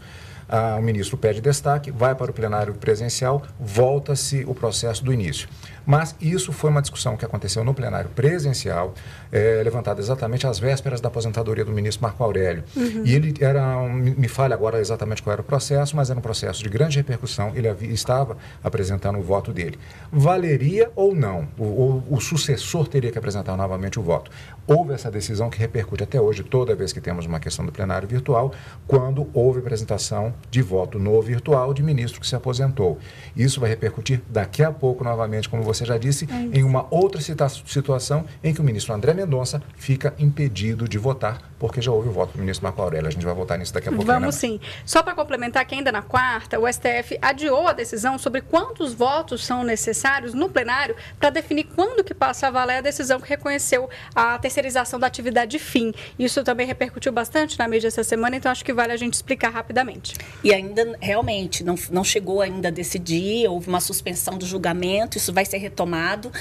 ah, 0.49 0.77
o 0.79 0.81
ministro 0.81 1.17
pede 1.17 1.39
destaque, 1.39 1.91
vai 1.91 2.15
para 2.15 2.31
o 2.31 2.33
plenário 2.33 2.73
presencial, 2.73 3.43
volta-se 3.59 4.43
o 4.47 4.55
processo 4.55 5.03
do 5.03 5.13
início. 5.13 5.47
Mas 5.85 6.15
isso 6.21 6.51
foi 6.51 6.69
uma 6.69 6.81
discussão 6.81 7.17
que 7.17 7.25
aconteceu 7.25 7.63
no 7.63 7.73
plenário 7.73 8.11
presencial, 8.11 8.93
é, 9.31 9.61
levantada 9.63 9.99
exatamente 9.99 10.45
às 10.45 10.59
vésperas 10.59 11.01
da 11.01 11.07
aposentadoria 11.07 11.65
do 11.65 11.71
ministro 11.71 12.03
Marco 12.03 12.23
Aurélio. 12.23 12.63
Uhum. 12.75 13.01
E 13.03 13.15
ele 13.15 13.33
era, 13.39 13.77
um, 13.77 13.93
me 13.93 14.27
fale 14.27 14.53
agora 14.53 14.79
exatamente 14.79 15.23
qual 15.23 15.33
era 15.33 15.41
o 15.41 15.43
processo, 15.43 15.95
mas 15.95 16.11
era 16.11 16.19
um 16.19 16.21
processo 16.21 16.61
de 16.61 16.69
grande 16.69 16.97
repercussão, 16.97 17.53
ele 17.55 17.67
havia, 17.67 17.91
estava 17.91 18.37
apresentando 18.63 19.17
o 19.17 19.23
voto 19.23 19.51
dele. 19.51 19.79
Valeria 20.11 20.91
ou 20.95 21.15
não? 21.15 21.47
O, 21.57 21.63
o, 21.63 22.03
o 22.11 22.21
sucessor 22.21 22.87
teria 22.87 23.11
que 23.11 23.17
apresentar 23.17 23.57
novamente 23.57 23.99
o 23.99 24.03
voto. 24.03 24.29
Houve 24.67 24.93
essa 24.93 25.09
decisão 25.09 25.49
que 25.49 25.57
repercute 25.57 26.03
até 26.03 26.21
hoje, 26.21 26.43
toda 26.43 26.75
vez 26.75 26.93
que 26.93 27.01
temos 27.01 27.25
uma 27.25 27.39
questão 27.39 27.65
do 27.65 27.71
plenário 27.71 28.07
virtual, 28.07 28.53
quando 28.87 29.27
houve 29.33 29.59
apresentação 29.59 30.33
de 30.51 30.61
voto 30.61 30.99
no 30.99 31.19
virtual 31.21 31.73
de 31.73 31.81
ministro 31.81 32.21
que 32.21 32.27
se 32.27 32.35
aposentou. 32.35 32.99
Isso 33.35 33.59
vai 33.59 33.69
repercutir 33.69 34.21
daqui 34.29 34.63
a 34.63 34.71
pouco, 34.71 35.03
novamente, 35.03 35.49
como 35.49 35.63
você 35.63 35.85
já 35.85 35.97
disse, 35.97 36.27
é 36.31 36.59
em 36.59 36.63
uma 36.63 36.85
outra 36.91 37.19
situação 37.19 38.25
em 38.43 38.53
que 38.53 38.61
o 38.61 38.63
ministro 38.63 38.93
André 38.93 39.13
Mendonça 39.13 39.61
fica 39.75 40.13
impedido 40.19 40.87
de 40.87 40.97
votar, 40.97 41.41
porque 41.57 41.81
já 41.81 41.91
houve 41.91 42.09
o 42.09 42.11
voto 42.11 42.33
do 42.33 42.39
ministro 42.39 42.63
Marco 42.63 42.81
Aurélio. 42.81 43.07
A 43.07 43.11
gente 43.11 43.25
vai 43.25 43.33
votar 43.33 43.57
nisso 43.57 43.73
daqui 43.73 43.89
a 43.89 43.91
pouco. 43.91 44.05
Vamos 44.05 44.35
né? 44.35 44.39
sim. 44.39 44.59
Só 44.85 45.01
para 45.01 45.15
complementar 45.15 45.65
que 45.65 45.73
ainda 45.73 45.91
na 45.91 46.03
quarta, 46.03 46.59
o 46.59 46.71
STF 46.71 47.17
adiou 47.21 47.67
a 47.67 47.73
decisão 47.73 48.19
sobre 48.19 48.41
quantos 48.41 48.93
votos 48.93 49.43
são 49.43 49.63
necessários 49.63 50.33
no 50.33 50.47
plenário 50.47 50.95
para 51.19 51.31
definir 51.31 51.65
quando 51.75 52.03
que 52.03 52.13
passa 52.13 52.47
a 52.47 52.51
valer 52.51 52.77
a 52.77 52.81
decisão 52.81 53.19
que 53.19 53.27
reconheceu 53.27 53.89
a 54.13 54.37
terceira 54.37 54.48
terceirização 54.49 54.99
da 54.99 55.05
atividade 55.05 55.59
fim. 55.59 55.93
Isso 56.17 56.43
também 56.43 56.65
repercutiu 56.65 57.11
bastante 57.11 57.57
na 57.57 57.67
mídia 57.67 57.87
essa 57.87 58.03
semana, 58.03 58.35
então 58.35 58.51
acho 58.51 58.65
que 58.65 58.73
vale 58.73 58.91
a 58.91 58.97
gente 58.97 59.13
explicar 59.13 59.49
rapidamente. 59.49 60.15
E 60.43 60.51
ainda, 60.51 60.97
realmente, 60.99 61.63
não, 61.63 61.75
não 61.91 62.03
chegou 62.03 62.41
ainda 62.41 62.69
a 62.69 62.71
decidir, 62.71 63.47
houve 63.47 63.69
uma 63.69 63.79
suspensão 63.79 64.37
do 64.37 64.45
julgamento, 64.45 65.17
isso 65.17 65.31
vai 65.31 65.45
ser 65.45 65.57
retomado. 65.57 66.31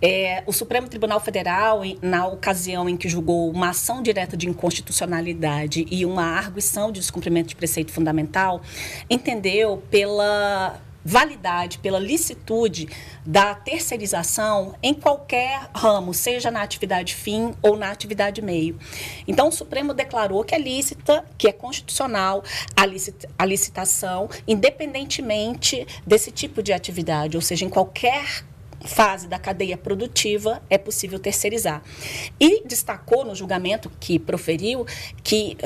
É, 0.00 0.42
o 0.46 0.52
Supremo 0.52 0.88
Tribunal 0.88 1.20
Federal, 1.20 1.82
na 2.00 2.26
ocasião 2.26 2.88
em 2.88 2.96
que 2.96 3.08
julgou 3.08 3.50
uma 3.50 3.70
ação 3.70 4.02
direta 4.02 4.36
de 4.36 4.48
inconstitucionalidade 4.48 5.86
e 5.90 6.06
uma 6.06 6.24
arguição 6.24 6.90
de 6.90 6.98
descumprimento 7.00 7.50
de 7.50 7.56
preceito 7.56 7.92
fundamental, 7.92 8.62
entendeu 9.10 9.82
pela 9.90 10.80
validade, 11.04 11.78
pela 11.78 11.98
licitude 11.98 12.88
da 13.24 13.54
terceirização 13.54 14.74
em 14.82 14.94
qualquer 14.94 15.70
ramo, 15.74 16.12
seja 16.12 16.50
na 16.50 16.62
atividade 16.62 17.14
fim 17.14 17.54
ou 17.62 17.76
na 17.76 17.90
atividade 17.90 18.42
meio. 18.42 18.78
Então, 19.26 19.48
o 19.48 19.52
Supremo 19.52 19.94
declarou 19.94 20.44
que 20.44 20.54
é 20.54 20.58
lícita, 20.58 21.24
que 21.38 21.48
é 21.48 21.52
constitucional 21.52 22.42
a, 22.76 22.82
a 23.38 23.46
licitação, 23.46 24.28
independentemente 24.46 25.86
desse 26.06 26.30
tipo 26.30 26.62
de 26.62 26.72
atividade, 26.72 27.36
ou 27.36 27.42
seja, 27.42 27.64
em 27.64 27.70
qualquer 27.70 28.44
fase 28.84 29.28
da 29.28 29.38
cadeia 29.38 29.76
produtiva 29.76 30.62
é 30.70 30.78
possível 30.78 31.18
terceirizar. 31.18 31.82
E 32.38 32.66
destacou 32.66 33.24
no 33.24 33.34
julgamento 33.34 33.90
que 34.00 34.18
proferiu 34.18 34.86
que 35.22 35.56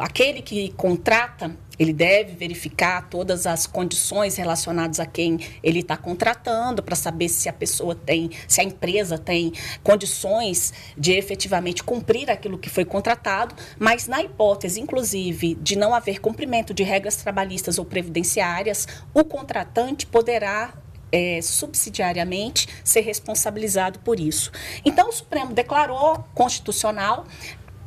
aquele 0.00 0.42
que 0.42 0.72
contrata 0.72 1.56
ele 1.78 1.92
deve 1.92 2.34
verificar 2.34 3.08
todas 3.08 3.46
as 3.46 3.66
condições 3.66 4.36
relacionadas 4.36 5.00
a 5.00 5.06
quem 5.06 5.38
ele 5.62 5.80
está 5.80 5.96
contratando 5.96 6.82
para 6.82 6.96
saber 6.96 7.28
se 7.28 7.48
a 7.48 7.52
pessoa 7.52 7.94
tem, 7.94 8.30
se 8.48 8.60
a 8.60 8.64
empresa 8.64 9.18
tem 9.18 9.52
condições 9.82 10.72
de 10.96 11.12
efetivamente 11.12 11.82
cumprir 11.82 12.30
aquilo 12.30 12.58
que 12.58 12.70
foi 12.70 12.84
contratado, 12.84 13.54
mas 13.78 14.06
na 14.06 14.22
hipótese, 14.22 14.80
inclusive, 14.80 15.54
de 15.56 15.76
não 15.76 15.94
haver 15.94 16.20
cumprimento 16.20 16.72
de 16.72 16.82
regras 16.82 17.16
trabalhistas 17.16 17.78
ou 17.78 17.84
previdenciárias, 17.84 18.86
o 19.12 19.24
contratante 19.24 20.06
poderá 20.06 20.74
é, 21.10 21.40
subsidiariamente 21.40 22.68
ser 22.84 23.00
responsabilizado 23.00 23.98
por 24.00 24.18
isso. 24.18 24.50
Então, 24.84 25.08
o 25.08 25.12
Supremo 25.12 25.52
declarou 25.52 26.24
constitucional 26.34 27.26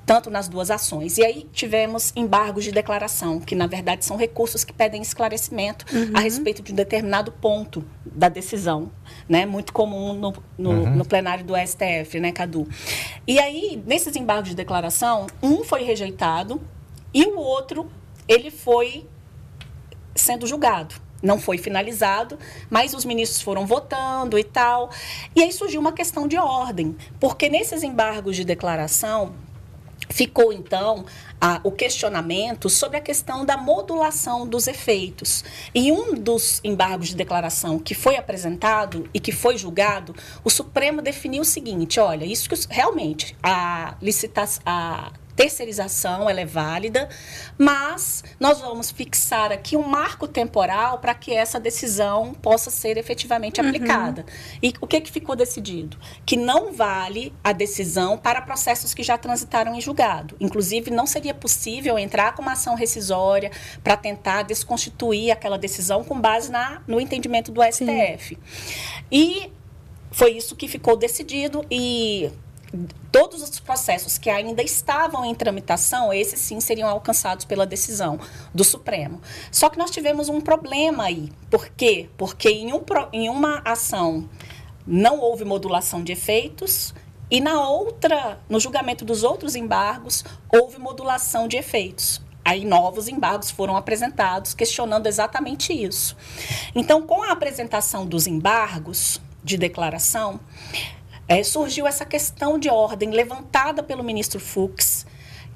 tanto 0.09 0.31
nas 0.31 0.47
duas 0.47 0.71
ações. 0.71 1.19
E 1.19 1.23
aí 1.23 1.47
tivemos 1.53 2.11
embargos 2.15 2.63
de 2.63 2.71
declaração, 2.71 3.39
que 3.39 3.53
na 3.53 3.67
verdade 3.67 4.03
são 4.03 4.17
recursos 4.17 4.63
que 4.63 4.73
pedem 4.73 5.03
esclarecimento 5.03 5.85
uhum. 5.95 6.13
a 6.15 6.21
respeito 6.21 6.63
de 6.63 6.71
um 6.71 6.75
determinado 6.75 7.31
ponto 7.31 7.85
da 8.03 8.27
decisão, 8.27 8.91
né? 9.27 9.45
Muito 9.45 9.71
comum 9.71 10.15
no, 10.15 10.33
no, 10.57 10.69
uhum. 10.71 10.95
no, 10.95 11.05
plenário 11.05 11.45
do 11.45 11.53
STF, 11.55 12.19
né, 12.19 12.31
Cadu? 12.31 12.67
E 13.27 13.37
aí, 13.39 13.83
nesses 13.85 14.15
embargos 14.15 14.49
de 14.49 14.55
declaração, 14.55 15.27
um 15.43 15.63
foi 15.63 15.83
rejeitado 15.83 16.59
e 17.13 17.25
o 17.25 17.37
outro, 17.37 17.87
ele 18.27 18.49
foi 18.49 19.05
sendo 20.15 20.47
julgado 20.47 20.95
não 21.21 21.37
foi 21.37 21.57
finalizado, 21.57 22.39
mas 22.69 22.93
os 22.93 23.03
ministros 23.03 23.41
foram 23.41 23.65
votando 23.65 24.39
e 24.39 24.43
tal. 24.43 24.89
E 25.35 25.43
aí 25.43 25.51
surgiu 25.51 25.81
uma 25.81 25.91
questão 25.91 26.29
de 26.29 26.37
ordem, 26.37 26.95
porque 27.19 27.49
nesses 27.49 27.83
embargos 27.83 28.37
de 28.37 28.45
declaração 28.45 29.33
ficou 30.09 30.51
então 30.51 31.05
a, 31.39 31.61
o 31.63 31.71
questionamento 31.71 32.69
sobre 32.69 32.97
a 32.97 33.01
questão 33.01 33.45
da 33.45 33.55
modulação 33.55 34.47
dos 34.47 34.67
efeitos. 34.67 35.43
E 35.73 35.91
um 35.91 36.15
dos 36.15 36.59
embargos 36.63 37.09
de 37.09 37.15
declaração 37.15 37.79
que 37.79 37.93
foi 37.93 38.17
apresentado 38.17 39.09
e 39.13 39.19
que 39.19 39.31
foi 39.31 39.57
julgado, 39.57 40.15
o 40.43 40.49
Supremo 40.49 41.01
definiu 41.01 41.41
o 41.41 41.45
seguinte: 41.45 41.99
olha, 41.99 42.25
isso 42.25 42.49
que 42.49 42.55
realmente 42.69 43.35
a 43.41 43.95
licitação 44.01 44.61
terceirização 45.39 46.29
ela 46.29 46.41
é 46.41 46.45
válida, 46.45 47.07
mas 47.57 48.25
nós 48.37 48.59
vamos 48.59 48.91
fixar 48.91 49.53
aqui 49.53 49.77
um 49.77 49.87
marco 49.87 50.27
temporal 50.27 50.99
para 50.99 51.13
que 51.13 51.33
essa 51.33 51.57
decisão 51.57 52.33
possa 52.33 52.69
ser 52.69 52.97
efetivamente 52.97 53.61
uhum. 53.61 53.67
aplicada. 53.67 54.25
E 54.61 54.73
o 54.81 54.85
que, 54.85 54.99
que 54.99 55.09
ficou 55.09 55.37
decidido? 55.37 55.97
Que 56.25 56.35
não 56.35 56.73
vale 56.73 57.33
a 57.41 57.53
decisão 57.53 58.17
para 58.17 58.41
processos 58.41 58.93
que 58.93 59.01
já 59.01 59.17
transitaram 59.17 59.73
em 59.73 59.79
julgado. 59.79 60.35
Inclusive, 60.41 60.91
não 60.91 61.07
seria 61.07 61.33
possível 61.33 61.97
entrar 61.97 62.35
com 62.35 62.41
uma 62.41 62.51
ação 62.51 62.75
rescisória 62.75 63.49
para 63.81 63.95
tentar 63.95 64.43
desconstituir 64.43 65.31
aquela 65.31 65.57
decisão 65.57 66.03
com 66.03 66.19
base 66.19 66.51
na, 66.51 66.81
no 66.85 66.99
entendimento 66.99 67.49
do 67.49 67.61
STF. 67.63 68.35
Sim. 68.35 68.37
E 69.09 69.53
foi 70.11 70.31
isso 70.31 70.53
que 70.53 70.67
ficou 70.67 70.97
decidido 70.97 71.65
e 71.71 72.29
todos 73.11 73.41
os 73.41 73.59
processos 73.59 74.17
que 74.17 74.29
ainda 74.29 74.61
estavam 74.61 75.25
em 75.25 75.33
tramitação, 75.33 76.13
esses 76.13 76.39
sim 76.39 76.59
seriam 76.59 76.87
alcançados 76.87 77.45
pela 77.45 77.65
decisão 77.65 78.19
do 78.53 78.63
Supremo. 78.63 79.21
Só 79.51 79.69
que 79.69 79.77
nós 79.77 79.91
tivemos 79.91 80.29
um 80.29 80.39
problema 80.39 81.05
aí. 81.05 81.31
Por 81.49 81.69
quê? 81.69 82.09
Porque 82.17 82.49
em, 82.49 82.73
um, 82.73 82.83
em 83.11 83.29
uma 83.29 83.61
ação 83.65 84.29
não 84.85 85.19
houve 85.19 85.45
modulação 85.45 86.03
de 86.03 86.11
efeitos 86.11 86.93
e 87.31 87.39
na 87.39 87.61
outra, 87.67 88.39
no 88.49 88.59
julgamento 88.59 89.05
dos 89.05 89.23
outros 89.23 89.55
embargos, 89.55 90.25
houve 90.51 90.79
modulação 90.79 91.47
de 91.47 91.57
efeitos. 91.57 92.21
Aí 92.43 92.65
novos 92.65 93.07
embargos 93.07 93.51
foram 93.51 93.77
apresentados 93.77 94.55
questionando 94.55 95.05
exatamente 95.05 95.71
isso. 95.71 96.17
Então, 96.73 97.03
com 97.03 97.21
a 97.21 97.31
apresentação 97.31 98.07
dos 98.07 98.25
embargos 98.25 99.21
de 99.43 99.57
declaração, 99.57 100.39
é, 101.29 101.43
surgiu 101.43 101.85
essa 101.85 102.03
questão 102.03 102.57
de 102.57 102.69
ordem 102.69 103.11
levantada 103.11 103.83
pelo 103.83 104.03
ministro 104.03 104.39
Fux, 104.39 105.05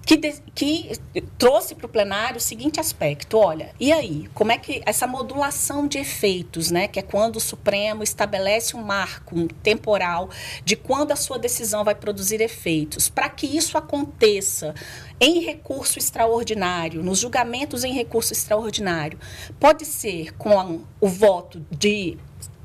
que, 0.06 0.18
de, 0.18 0.34
que 0.54 0.92
trouxe 1.38 1.74
para 1.74 1.86
o 1.86 1.90
plenário 1.90 2.38
o 2.38 2.42
seguinte 2.42 2.80
aspecto: 2.80 3.38
olha, 3.38 3.74
e 3.80 3.92
aí, 3.92 4.30
como 4.36 4.52
é 4.52 4.58
que 4.58 4.84
essa 4.86 5.08
modulação 5.08 5.88
de 5.88 5.98
efeitos, 5.98 6.70
né, 6.70 6.88
que 6.88 7.00
é 7.00 7.02
quando 7.02 7.38
o 7.38 7.40
Supremo 7.40 8.04
estabelece 8.04 8.76
um 8.76 8.84
marco 8.84 9.48
temporal 9.64 10.30
de 10.64 10.76
quando 10.76 11.12
a 11.12 11.16
sua 11.16 11.40
decisão 11.40 11.84
vai 11.84 11.96
produzir 11.96 12.40
efeitos, 12.40 13.10
para 13.10 13.30
que 13.30 13.48
isso 13.48 13.78
aconteça 13.78 14.76
em 15.20 15.40
recurso 15.40 15.98
extraordinário, 15.98 17.02
nos 17.02 17.20
julgamentos 17.20 17.84
em 17.84 17.94
recurso 17.94 18.34
extraordinário, 18.34 19.18
pode 19.60 19.86
ser 19.86 20.36
com 20.36 20.82
o 21.00 21.08
voto 21.08 21.66
de 21.72 22.18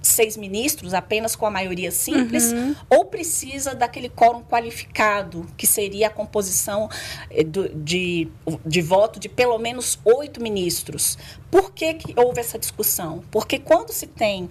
seis 0.09 0.37
ministros 0.37 0.95
apenas 0.95 1.37
com 1.37 1.47
a 1.47 1.51
maioria 1.51 1.91
simples, 1.91 2.53
uhum. 2.53 2.75
ou 2.89 3.05
precisa 3.05 3.75
daquele 3.75 4.09
quórum 4.09 4.43
qualificado, 4.43 5.47
que 5.57 5.67
seria 5.67 6.09
a 6.09 6.11
composição 6.11 6.89
eh, 7.31 7.45
de, 7.45 8.29
de 8.65 8.83
voto 8.83 9.21
de 9.21 9.29
pelo 9.29 9.59
menos 9.59 9.99
oito 10.05 10.43
ministros. 10.43 11.19
Por 11.51 11.73
que, 11.73 11.95
que 11.95 12.15
houve 12.19 12.41
essa 12.41 12.59
discussão? 12.59 13.23
Porque 13.31 13.59
quando 13.59 13.91
se 13.91 14.07
tem 14.07 14.49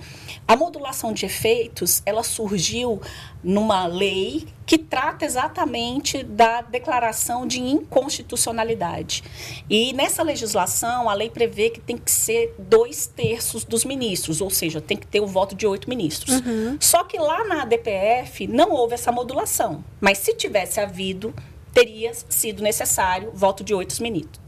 a 0.47 0.55
modulação 0.55 1.13
de 1.13 1.25
efeitos, 1.25 2.01
ela 2.05 2.23
surgiu 2.23 3.01
numa 3.43 3.85
lei 3.85 4.47
que 4.67 4.77
trata 4.77 5.23
exatamente 5.23 6.21
da 6.23 6.59
declaração 6.59 7.47
de 7.47 7.61
inconstitucionalidade. 7.61 9.23
E 9.69 9.93
nessa 9.93 10.21
legislação, 10.21 11.09
a 11.09 11.13
lei 11.13 11.29
prevê 11.29 11.69
que 11.69 11.79
tem 11.79 11.97
que 11.97 12.11
ser 12.11 12.53
dois 12.59 13.07
terços 13.07 13.63
dos 13.63 13.85
ministros, 13.85 14.41
ou 14.41 14.49
seja, 14.49 14.81
tem 14.81 14.97
que 14.97 15.07
ter 15.07 15.21
o 15.21 15.25
voto 15.25 15.55
de 15.55 15.65
oito 15.65 15.87
ministros. 15.87 16.41
Uhum. 16.41 16.77
Só 16.81 17.05
que 17.05 17.17
lá 17.17 17.45
na 17.45 17.63
DPF 17.63 18.45
não 18.45 18.71
houve 18.71 18.93
essa 18.93 19.09
modulação, 19.09 19.85
mas 20.01 20.17
se 20.17 20.33
tivesse 20.33 20.81
havido, 20.81 21.33
teria 21.73 22.11
sido 22.27 22.61
necessário 22.61 23.31
voto 23.33 23.63
de 23.63 23.73
oito 23.73 23.95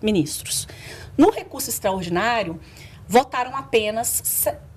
ministros. 0.02 0.68
No 1.18 1.30
recurso 1.30 1.70
extraordinário, 1.70 2.60
votaram 3.08 3.56
apenas 3.56 4.22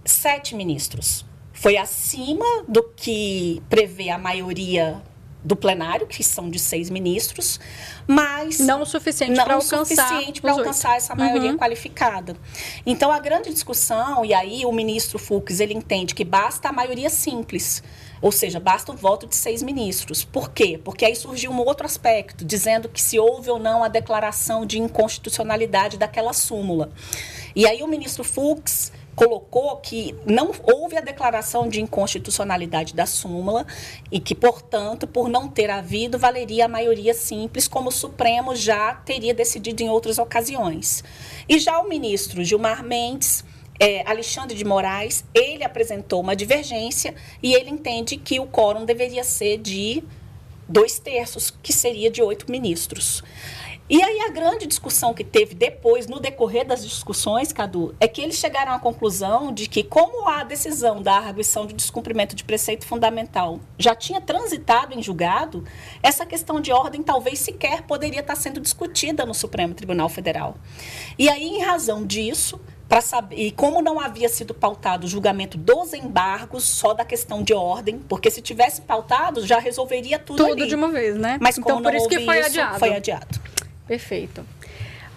sete 0.05 0.55
ministros. 0.55 1.27
Foi 1.53 1.77
acima 1.77 2.47
do 2.69 2.85
que 2.85 3.61
prevê 3.69 4.09
a 4.09 4.19
maioria 4.19 5.03
do 5.45 5.57
plenário, 5.57 6.07
que 6.07 6.23
são 6.23 6.49
de 6.49 6.59
seis 6.59 6.89
ministros, 6.89 7.59
mas 8.07 8.59
não 8.59 8.83
o 8.83 8.87
suficiente 8.87 9.35
para 9.35 9.55
alcançar, 9.55 10.09
suficiente 10.09 10.41
para 10.41 10.53
alcançar 10.53 10.97
essa 10.97 11.15
maioria 11.15 11.51
uhum. 11.51 11.57
qualificada. 11.57 12.37
Então 12.87 13.11
a 13.11 13.19
grande 13.19 13.53
discussão 13.53 14.25
e 14.25 14.33
aí 14.33 14.65
o 14.65 14.73
ministro 14.73 15.19
Fux 15.19 15.61
ele 15.61 15.75
entende 15.75 16.15
que 16.15 16.25
basta 16.25 16.69
a 16.69 16.73
maioria 16.73 17.11
simples, 17.11 17.83
ou 18.21 18.31
seja, 18.31 18.61
basta 18.61 18.93
o 18.93 18.97
voto 18.97 19.27
de 19.27 19.35
seis 19.35 19.63
ministros. 19.63 20.25
Por 20.25 20.51
quê? 20.51 20.81
Porque 20.83 21.05
aí 21.05 21.17
surgiu 21.17 21.51
um 21.51 21.59
outro 21.59 21.85
aspecto 21.85 22.45
dizendo 22.45 22.89
que 22.89 23.03
se 23.03 23.19
houve 23.19 23.51
ou 23.51 23.59
não 23.59 23.83
a 23.83 23.89
declaração 23.89 24.65
de 24.65 24.79
inconstitucionalidade 24.79 25.99
daquela 25.99 26.33
súmula. 26.33 26.93
E 27.55 27.67
aí 27.67 27.83
o 27.83 27.89
ministro 27.89 28.23
Fux 28.23 28.93
colocou 29.15 29.77
que 29.77 30.15
não 30.25 30.53
houve 30.63 30.97
a 30.97 31.01
declaração 31.01 31.69
de 31.69 31.81
inconstitucionalidade 31.81 32.95
da 32.95 33.07
súmula 33.07 33.67
e 34.11 34.19
que, 34.19 34.35
portanto, 34.35 35.07
por 35.07 35.29
não 35.29 35.49
ter 35.49 35.71
havido, 35.71 36.19
valeria 36.19 36.65
a 36.65 36.69
maioria 36.69 37.15
simples, 37.15 37.69
como 37.69 37.89
o 37.89 37.93
Supremo 37.93 38.57
já 38.57 38.95
teria 38.95 39.35
decidido 39.35 39.83
em 39.83 39.91
outras 39.91 40.19
ocasiões. 40.19 41.05
E 41.49 41.59
já 41.59 41.79
o 41.81 41.89
ministro 41.89 42.43
Gilmar 42.45 42.83
Mendes. 42.83 43.45
É, 43.81 44.09
Alexandre 44.09 44.57
de 44.57 44.65
Moraes, 44.65 45.25
ele 45.35 45.65
apresentou 45.65 46.21
uma 46.21 46.37
divergência 46.37 47.17
e 47.43 47.53
ele 47.53 47.71
entende 47.71 48.17
que 48.17 48.39
o 48.39 48.47
quórum 48.47 48.85
deveria 48.85 49.25
ser 49.25 49.57
de 49.57 50.05
dois 50.69 51.01
terços, 51.01 51.51
que 51.51 51.73
seria 51.73 52.09
de 52.09 52.23
oito 52.23 52.49
ministros. 52.49 53.25
E 53.91 54.03
aí 54.03 54.21
a 54.21 54.31
grande 54.31 54.67
discussão 54.67 55.13
que 55.13 55.25
teve 55.25 55.55
depois, 55.55 56.07
no 56.07 56.21
decorrer 56.21 56.67
das 56.67 56.83
discussões, 56.83 57.53
Cadu, 57.53 57.95
é 58.01 58.09
que 58.09 58.21
eles 58.21 58.37
chegaram 58.37 58.73
à 58.73 58.79
conclusão 58.79 59.53
de 59.53 59.69
que, 59.69 59.83
como 59.83 60.29
a 60.29 60.45
decisão 60.45 61.03
da 61.03 61.15
arguição 61.15 61.67
de 61.67 61.75
descumprimento 61.75 62.35
de 62.35 62.45
preceito 62.45 62.87
fundamental 62.87 63.61
já 63.79 63.95
tinha 63.95 64.21
transitado 64.21 64.95
em 64.99 65.03
julgado, 65.03 65.65
essa 66.03 66.25
questão 66.25 66.61
de 66.61 66.73
ordem 66.73 67.03
talvez 67.03 67.41
sequer 67.41 67.83
poderia 67.83 68.21
estar 68.21 68.37
sendo 68.37 68.61
discutida 68.61 69.27
no 69.27 69.35
Supremo 69.35 69.75
Tribunal 69.75 70.09
Federal. 70.09 70.57
E 71.19 71.29
aí, 71.29 71.45
em 71.45 71.63
razão 71.63 72.07
disso, 72.07 72.61
para 72.89 73.01
saber 73.01 73.37
e 73.37 73.51
como 73.51 73.81
não 73.81 73.99
havia 73.99 74.29
sido 74.29 74.53
pautado 74.53 75.07
o 75.07 75.09
julgamento 75.09 75.57
dos 75.57 75.95
embargos 75.95 76.65
só 76.65 76.93
da 76.93 77.07
questão 77.07 77.43
de 77.43 77.55
ordem, 77.55 77.99
porque 77.99 78.31
se 78.31 78.43
tivesse 78.43 78.83
pautado 78.83 79.47
já 79.47 79.59
resolveria 79.59 80.19
tudo 80.19 80.45
tudo 80.45 80.61
ali. 80.61 80.69
de 80.69 80.75
uma 80.75 80.89
vez, 80.89 81.17
né? 81.17 81.39
Mas 81.41 81.57
então, 81.57 81.77
como 81.77 81.85
por 81.85 81.95
isso 81.95 82.07
que 82.07 82.21
foi 82.25 82.39
isso, 82.39 82.49
adiado. 82.49 82.79
Foi 82.79 82.95
adiado. 82.95 83.41
Perfeito. 83.87 84.45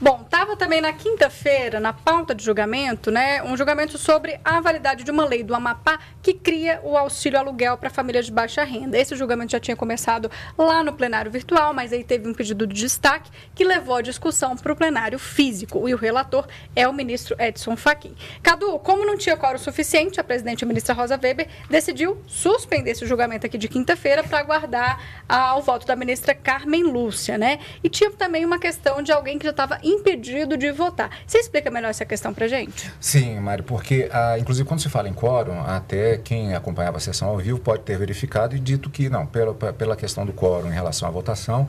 Bom, 0.01 0.23
estava 0.25 0.57
também 0.57 0.81
na 0.81 0.91
quinta-feira, 0.91 1.79
na 1.79 1.93
pauta 1.93 2.35
de 2.35 2.43
julgamento, 2.43 3.09
né, 3.09 3.41
um 3.43 3.55
julgamento 3.55 3.97
sobre 3.97 4.37
a 4.43 4.59
validade 4.59 5.05
de 5.05 5.09
uma 5.09 5.23
lei 5.23 5.41
do 5.41 5.55
Amapá 5.55 5.97
que 6.21 6.33
cria 6.33 6.81
o 6.83 6.97
auxílio 6.97 7.39
aluguel 7.39 7.77
para 7.77 7.89
famílias 7.89 8.25
de 8.25 8.31
baixa 8.33 8.61
renda. 8.65 8.97
Esse 8.97 9.15
julgamento 9.15 9.53
já 9.53 9.59
tinha 9.59 9.75
começado 9.77 10.29
lá 10.57 10.83
no 10.83 10.91
plenário 10.91 11.31
virtual, 11.31 11.73
mas 11.73 11.93
aí 11.93 12.03
teve 12.03 12.27
um 12.27 12.33
pedido 12.33 12.67
de 12.67 12.73
destaque 12.73 13.31
que 13.55 13.63
levou 13.63 13.95
a 13.95 14.01
discussão 14.01 14.57
para 14.57 14.73
o 14.73 14.75
plenário 14.75 15.17
físico. 15.17 15.87
E 15.87 15.93
o 15.93 15.97
relator 15.97 16.45
é 16.75 16.85
o 16.85 16.91
ministro 16.91 17.33
Edson 17.39 17.77
Fachin. 17.77 18.13
Cadu, 18.43 18.77
como 18.79 19.05
não 19.05 19.17
tinha 19.17 19.37
quórum 19.37 19.57
suficiente, 19.57 20.19
a 20.19 20.23
presidente 20.25 20.65
a 20.65 20.67
ministra 20.67 20.93
Rosa 20.93 21.17
Weber 21.21 21.47
decidiu 21.69 22.21
suspender 22.27 22.91
esse 22.91 23.05
julgamento 23.05 23.45
aqui 23.45 23.57
de 23.57 23.69
quinta-feira 23.69 24.25
para 24.25 24.39
aguardar 24.39 24.99
ah, 25.29 25.55
o 25.55 25.61
voto 25.61 25.87
da 25.87 25.95
ministra 25.95 26.35
Carmen 26.35 26.83
Lúcia, 26.83 27.37
né? 27.37 27.59
E 27.81 27.87
tinha 27.87 28.11
também 28.11 28.43
uma 28.43 28.59
questão 28.59 29.01
de 29.01 29.13
alguém 29.13 29.39
que 29.39 29.45
já 29.45 29.51
estava 29.51 29.79
impedido 29.85 30.57
de 30.57 30.71
votar. 30.71 31.09
Você 31.25 31.37
explica 31.37 31.69
melhor 31.69 31.89
essa 31.89 32.05
questão 32.05 32.33
para 32.33 32.47
gente? 32.47 32.91
Sim, 32.99 33.39
Mário, 33.39 33.63
porque, 33.63 34.09
ah, 34.11 34.37
inclusive, 34.39 34.67
quando 34.67 34.81
se 34.81 34.89
fala 34.89 35.07
em 35.07 35.13
quórum, 35.13 35.61
até 35.61 36.17
quem 36.17 36.55
acompanhava 36.55 36.97
a 36.97 36.99
sessão 36.99 37.29
ao 37.29 37.37
vivo 37.37 37.59
pode 37.59 37.83
ter 37.83 37.97
verificado 37.97 38.55
e 38.55 38.59
dito 38.59 38.89
que, 38.89 39.09
não, 39.09 39.25
pela, 39.25 39.53
pela 39.53 39.95
questão 39.95 40.25
do 40.25 40.33
quórum 40.33 40.69
em 40.69 40.73
relação 40.73 41.07
à 41.07 41.11
votação, 41.11 41.67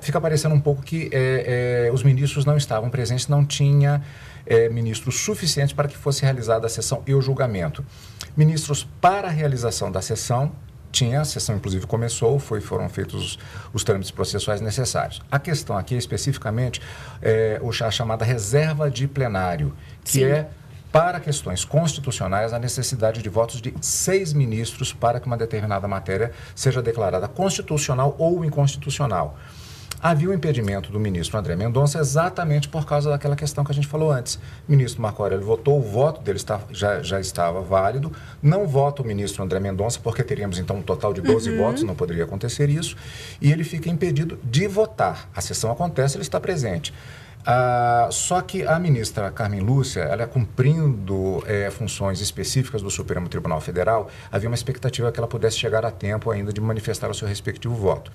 fica 0.00 0.20
parecendo 0.20 0.54
um 0.54 0.60
pouco 0.60 0.82
que 0.82 1.10
é, 1.12 1.86
é, 1.88 1.92
os 1.92 2.02
ministros 2.02 2.44
não 2.44 2.56
estavam 2.56 2.88
presentes, 2.88 3.28
não 3.28 3.44
tinha 3.44 4.02
é, 4.46 4.68
ministros 4.68 5.20
suficientes 5.20 5.74
para 5.74 5.88
que 5.88 5.96
fosse 5.96 6.22
realizada 6.22 6.66
a 6.66 6.70
sessão 6.70 7.02
e 7.06 7.14
o 7.14 7.20
julgamento. 7.20 7.84
Ministros 8.36 8.88
para 9.00 9.28
a 9.28 9.30
realização 9.30 9.92
da 9.92 10.00
sessão 10.00 10.52
tinha, 10.94 11.20
a 11.20 11.24
sessão 11.24 11.56
inclusive 11.56 11.86
começou, 11.86 12.38
foi, 12.38 12.60
foram 12.60 12.88
feitos 12.88 13.14
os, 13.14 13.38
os 13.72 13.84
trâmites 13.84 14.10
processuais 14.10 14.60
necessários. 14.60 15.20
A 15.30 15.38
questão 15.38 15.76
aqui 15.76 15.96
especificamente 15.96 16.80
é 17.20 17.60
a 17.82 17.90
chamada 17.90 18.24
reserva 18.24 18.90
de 18.90 19.08
plenário, 19.08 19.74
que 20.04 20.12
Sim. 20.12 20.24
é 20.24 20.48
para 20.92 21.18
questões 21.18 21.64
constitucionais 21.64 22.52
a 22.52 22.58
necessidade 22.58 23.20
de 23.20 23.28
votos 23.28 23.60
de 23.60 23.74
seis 23.80 24.32
ministros 24.32 24.92
para 24.92 25.18
que 25.18 25.26
uma 25.26 25.36
determinada 25.36 25.88
matéria 25.88 26.30
seja 26.54 26.80
declarada 26.80 27.26
constitucional 27.26 28.14
ou 28.16 28.44
inconstitucional 28.44 29.36
havia 30.04 30.28
o 30.28 30.32
um 30.32 30.34
impedimento 30.34 30.92
do 30.92 31.00
ministro 31.00 31.38
André 31.38 31.56
Mendonça 31.56 31.98
exatamente 31.98 32.68
por 32.68 32.84
causa 32.84 33.08
daquela 33.08 33.34
questão 33.34 33.64
que 33.64 33.72
a 33.72 33.74
gente 33.74 33.86
falou 33.86 34.12
antes. 34.12 34.38
O 34.68 34.70
ministro 34.70 35.00
Marco 35.00 35.22
Aurélio 35.22 35.42
votou, 35.42 35.78
o 35.78 35.82
voto 35.82 36.20
dele 36.20 36.36
está, 36.36 36.60
já, 36.70 37.02
já 37.02 37.18
estava 37.18 37.62
válido, 37.62 38.12
não 38.42 38.68
vota 38.68 39.00
o 39.00 39.06
ministro 39.06 39.42
André 39.42 39.58
Mendonça, 39.60 39.98
porque 39.98 40.22
teríamos 40.22 40.58
então 40.58 40.76
um 40.76 40.82
total 40.82 41.14
de 41.14 41.22
12 41.22 41.48
uhum. 41.48 41.56
votos, 41.56 41.82
não 41.84 41.94
poderia 41.94 42.24
acontecer 42.24 42.68
isso, 42.68 42.94
e 43.40 43.50
ele 43.50 43.64
fica 43.64 43.88
impedido 43.88 44.38
de 44.44 44.66
votar. 44.66 45.30
A 45.34 45.40
sessão 45.40 45.72
acontece, 45.72 46.18
ele 46.18 46.22
está 46.22 46.38
presente. 46.38 46.92
Ah, 47.46 48.08
só 48.10 48.42
que 48.42 48.62
a 48.62 48.78
ministra 48.78 49.30
Carmen 49.30 49.60
Lúcia, 49.60 50.00
ela 50.00 50.26
cumprindo 50.26 51.42
é, 51.46 51.70
funções 51.70 52.20
específicas 52.20 52.82
do 52.82 52.90
Supremo 52.90 53.26
Tribunal 53.26 53.60
Federal, 53.62 54.10
havia 54.30 54.50
uma 54.50 54.54
expectativa 54.54 55.10
que 55.10 55.18
ela 55.18 55.28
pudesse 55.28 55.56
chegar 55.56 55.82
a 55.86 55.90
tempo 55.90 56.30
ainda 56.30 56.52
de 56.52 56.60
manifestar 56.60 57.10
o 57.10 57.14
seu 57.14 57.26
respectivo 57.26 57.74
voto. 57.74 58.12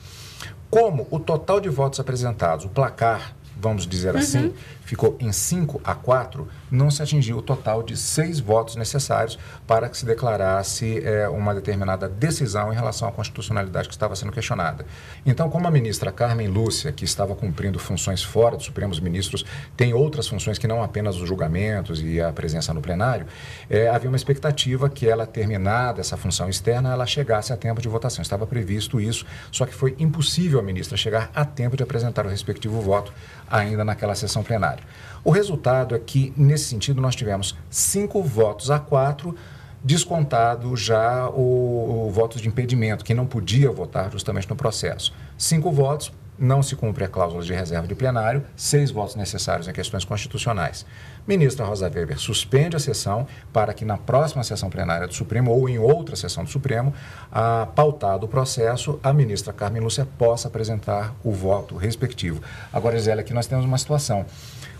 Como 0.69 1.07
o 1.09 1.19
total 1.19 1.59
de 1.59 1.69
votos 1.69 1.99
apresentados, 1.99 2.65
o 2.65 2.69
placar 2.69 3.33
vamos 3.59 3.85
dizer 3.85 4.15
uhum. 4.15 4.21
assim, 4.21 4.53
ficou 4.85 5.17
em 5.19 5.31
5 5.31 5.81
a 5.83 5.93
4, 5.93 6.47
não 6.71 6.89
se 6.91 7.01
atingiu 7.01 7.37
o 7.37 7.41
total 7.41 7.83
de 7.83 7.95
seis 7.97 8.39
votos 8.39 8.75
necessários 8.75 9.37
para 9.65 9.89
que 9.89 9.97
se 9.97 10.05
declarasse 10.05 11.01
é, 11.03 11.27
uma 11.29 11.53
determinada 11.53 12.07
decisão 12.07 12.71
em 12.71 12.75
relação 12.75 13.07
à 13.07 13.11
constitucionalidade 13.11 13.87
que 13.87 13.93
estava 13.93 14.15
sendo 14.15 14.31
questionada. 14.31 14.85
Então, 15.25 15.49
como 15.49 15.67
a 15.67 15.71
ministra 15.71 16.11
Carmen 16.11 16.47
Lúcia, 16.47 16.91
que 16.91 17.05
estava 17.05 17.35
cumprindo 17.35 17.79
funções 17.79 18.23
fora 18.23 18.55
dos 18.55 18.65
Supremos 18.65 18.99
Ministros, 18.99 19.45
tem 19.75 19.93
outras 19.93 20.27
funções 20.27 20.57
que 20.57 20.67
não 20.67 20.83
apenas 20.83 21.15
os 21.15 21.27
julgamentos 21.27 22.01
e 22.01 22.21
a 22.21 22.31
presença 22.31 22.73
no 22.73 22.81
plenário, 22.81 23.25
é, 23.69 23.87
havia 23.89 24.09
uma 24.09 24.17
expectativa 24.17 24.89
que 24.89 25.07
ela, 25.07 25.25
terminada 25.25 26.01
essa 26.01 26.17
função 26.17 26.49
externa, 26.49 26.91
ela 26.91 27.05
chegasse 27.05 27.51
a 27.53 27.57
tempo 27.57 27.81
de 27.81 27.87
votação. 27.87 28.21
Estava 28.21 28.45
previsto 28.45 28.99
isso, 28.99 29.25
só 29.51 29.65
que 29.65 29.73
foi 29.73 29.95
impossível 29.99 30.59
a 30.59 30.63
ministra 30.63 30.97
chegar 30.97 31.31
a 31.33 31.45
tempo 31.45 31.77
de 31.77 31.83
apresentar 31.83 32.25
o 32.25 32.29
respectivo 32.29 32.79
voto 32.81 33.13
ainda 33.49 33.83
naquela 33.83 34.15
sessão 34.15 34.43
plenária. 34.43 34.83
O 35.23 35.31
resultado 35.31 35.95
é 35.95 35.99
que, 35.99 36.33
nesse 36.37 36.58
sentido, 36.67 37.01
nós 37.01 37.15
tivemos 37.15 37.55
cinco 37.69 38.21
votos 38.23 38.69
a 38.71 38.79
quatro, 38.79 39.35
descontado 39.83 40.75
já 40.75 41.29
o, 41.29 42.07
o 42.07 42.11
voto 42.11 42.39
de 42.39 42.47
impedimento, 42.47 43.05
que 43.05 43.13
não 43.13 43.25
podia 43.25 43.71
votar 43.71 44.11
justamente 44.11 44.49
no 44.49 44.55
processo. 44.55 45.13
Cinco 45.37 45.71
votos, 45.71 46.11
não 46.39 46.63
se 46.63 46.75
cumpre 46.75 47.03
a 47.03 47.07
cláusula 47.07 47.43
de 47.43 47.53
reserva 47.53 47.85
de 47.85 47.93
plenário, 47.93 48.43
seis 48.55 48.89
votos 48.91 49.15
necessários 49.15 49.67
em 49.67 49.73
questões 49.73 50.05
constitucionais. 50.05 50.85
Ministra 51.27 51.65
Rosa 51.65 51.91
Weber 51.93 52.17
suspende 52.17 52.77
a 52.77 52.79
sessão 52.79 53.27
para 53.51 53.73
que 53.73 53.83
na 53.83 53.97
próxima 53.97 54.43
sessão 54.43 54.69
plenária 54.69 55.05
do 55.05 55.13
Supremo 55.13 55.51
ou 55.51 55.67
em 55.67 55.77
outra 55.77 56.15
sessão 56.15 56.45
do 56.45 56.49
Supremo, 56.49 56.93
a, 57.29 57.67
pautado 57.75 58.25
o 58.25 58.29
processo, 58.29 58.99
a 59.03 59.11
ministra 59.11 59.51
Carmen 59.51 59.81
Lúcia 59.81 60.07
possa 60.17 60.47
apresentar 60.47 61.13
o 61.23 61.31
voto 61.31 61.75
respectivo. 61.75 62.41
Agora, 62.71 62.97
Gisele, 62.97 63.19
aqui 63.21 63.33
nós 63.33 63.45
temos 63.45 63.65
uma 63.65 63.77
situação. 63.77 64.25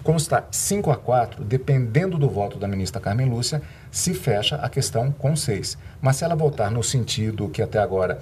Como 0.04 0.18
está 0.18 0.48
5 0.50 0.92
a 0.92 0.96
4, 0.96 1.44
dependendo 1.44 2.18
do 2.18 2.30
voto 2.30 2.58
da 2.58 2.68
ministra 2.68 3.02
Carmen 3.02 3.30
Lúcia, 3.30 3.62
se 3.92 4.14
fecha 4.14 4.56
a 4.56 4.70
questão 4.70 5.12
com 5.12 5.36
6. 5.36 5.78
Mas 6.02 6.18
se 6.18 6.24
ela 6.24 6.36
votar 6.36 6.72
no 6.72 6.84
sentido 6.84 7.50
que 7.50 7.62
até 7.62 7.80
agora, 7.80 8.20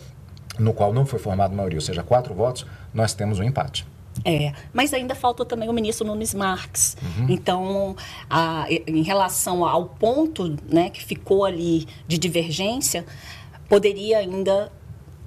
no 0.57 0.73
qual 0.73 0.93
não 0.93 1.05
foi 1.05 1.19
formada 1.19 1.55
maioria, 1.55 1.77
ou 1.77 1.81
seja, 1.81 2.03
quatro 2.03 2.33
votos, 2.33 2.65
nós 2.93 3.13
temos 3.13 3.39
um 3.39 3.43
empate. 3.43 3.85
É, 4.25 4.53
mas 4.73 4.93
ainda 4.93 5.13
falta 5.13 5.45
também 5.45 5.69
o 5.69 5.73
ministro 5.73 6.05
Nunes 6.05 6.33
Marques. 6.33 6.97
Uhum. 7.01 7.25
Então, 7.29 7.95
a, 8.29 8.65
em 8.69 9.03
relação 9.03 9.63
ao 9.63 9.85
ponto 9.85 10.55
né, 10.67 10.89
que 10.89 11.03
ficou 11.03 11.45
ali 11.45 11.87
de 12.07 12.17
divergência, 12.17 13.05
poderia 13.69 14.19
ainda 14.19 14.71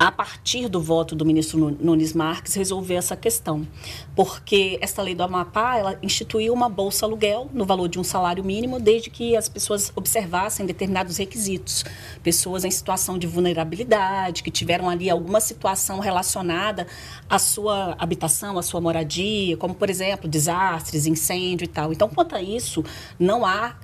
a 0.01 0.11
partir 0.11 0.67
do 0.67 0.81
voto 0.81 1.15
do 1.15 1.27
ministro 1.27 1.77
Nunes 1.79 2.15
Marques, 2.15 2.55
resolver 2.55 2.95
essa 2.95 3.15
questão. 3.15 3.69
Porque 4.17 4.79
esta 4.81 5.03
lei 5.03 5.15
do 5.15 5.23
Amapá, 5.23 5.77
ela 5.77 5.99
instituiu 6.03 6.55
uma 6.55 6.71
bolsa 6.71 7.05
aluguel 7.05 7.51
no 7.53 7.67
valor 7.67 7.87
de 7.87 8.01
um 8.01 8.03
salário 8.03 8.43
mínimo, 8.43 8.81
desde 8.81 9.11
que 9.11 9.37
as 9.37 9.47
pessoas 9.47 9.93
observassem 9.95 10.65
determinados 10.65 11.19
requisitos. 11.19 11.85
Pessoas 12.23 12.65
em 12.65 12.71
situação 12.71 13.19
de 13.19 13.27
vulnerabilidade, 13.27 14.43
que 14.43 14.51
tiveram 14.51 14.89
ali 14.89 15.11
alguma 15.11 15.39
situação 15.39 16.01
relacionada 16.01 16.87
à 17.29 17.39
sua 17.39 17.95
habitação, 17.99 18.57
à 18.57 18.63
sua 18.63 18.81
moradia, 18.81 19.55
como, 19.59 19.75
por 19.75 19.91
exemplo, 19.91 20.27
desastres, 20.31 21.05
incêndio 21.05 21.67
e 21.67 21.69
tal. 21.69 21.93
Então, 21.93 22.09
quanto 22.09 22.35
a 22.35 22.41
isso, 22.41 22.83
não 23.19 23.45
há 23.45 23.75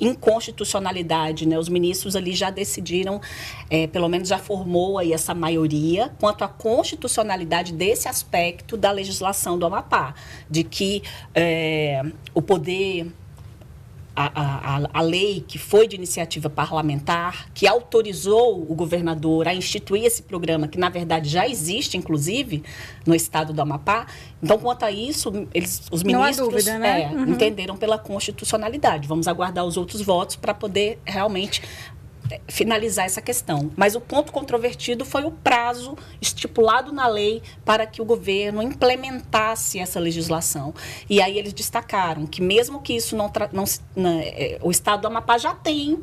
inconstitucionalidade, 0.00 1.46
né? 1.46 1.58
Os 1.58 1.68
ministros 1.68 2.16
ali 2.16 2.32
já 2.32 2.50
decidiram, 2.50 3.20
é, 3.70 3.86
pelo 3.86 4.08
menos 4.08 4.28
já 4.28 4.38
formou 4.38 4.98
aí 4.98 5.12
essa 5.12 5.34
maioria 5.34 6.12
quanto 6.18 6.44
à 6.44 6.48
constitucionalidade 6.48 7.72
desse 7.72 8.08
aspecto 8.08 8.76
da 8.76 8.90
legislação 8.90 9.58
do 9.58 9.66
Amapá, 9.66 10.14
de 10.50 10.64
que 10.64 11.02
é, 11.34 12.02
o 12.34 12.42
poder 12.42 13.12
a, 14.16 14.76
a, 14.76 14.88
a, 14.92 15.00
lei 15.00 15.44
que 15.46 15.58
foi 15.58 15.88
de 15.88 15.96
iniciativa 15.96 16.48
parlamentar, 16.48 17.48
que 17.52 17.66
autorizou 17.66 18.62
o 18.62 18.74
governador 18.74 19.48
a 19.48 19.54
instituir 19.54 20.04
esse 20.04 20.22
programa, 20.22 20.68
que 20.68 20.78
na 20.78 20.88
verdade 20.88 21.28
já 21.28 21.48
existe, 21.48 21.96
inclusive, 21.96 22.62
no 23.04 23.14
estado 23.14 23.52
do 23.52 23.60
Amapá. 23.60 24.06
Então, 24.42 24.58
quanto 24.58 24.84
a 24.84 24.90
isso, 24.92 25.32
eles, 25.52 25.82
os 25.90 26.02
ministros 26.02 26.48
dúvida, 26.48 26.78
né? 26.78 27.02
é, 27.02 27.08
uhum. 27.08 27.26
entenderam 27.32 27.76
pela 27.76 27.98
constitucionalidade. 27.98 29.08
Vamos 29.08 29.26
aguardar 29.26 29.64
os 29.64 29.76
outros 29.76 30.00
votos 30.00 30.36
para 30.36 30.54
poder 30.54 31.00
realmente 31.04 31.62
finalizar 32.48 33.04
essa 33.04 33.20
questão. 33.20 33.70
Mas 33.76 33.94
o 33.94 34.00
ponto 34.00 34.32
controvertido 34.32 35.04
foi 35.04 35.24
o 35.24 35.30
prazo 35.30 35.96
estipulado 36.20 36.92
na 36.92 37.06
lei 37.06 37.42
para 37.64 37.86
que 37.86 38.00
o 38.00 38.04
governo 38.04 38.62
implementasse 38.62 39.78
essa 39.78 40.00
legislação. 40.00 40.74
E 41.08 41.20
aí 41.20 41.38
eles 41.38 41.52
destacaram 41.52 42.26
que 42.26 42.42
mesmo 42.42 42.80
que 42.80 42.94
isso 42.94 43.16
não, 43.16 43.30
não, 43.52 43.64
não 43.94 44.20
é, 44.20 44.58
o 44.62 44.70
Estado 44.70 45.02
do 45.02 45.06
Amapá 45.06 45.38
já 45.38 45.54
tem 45.54 46.02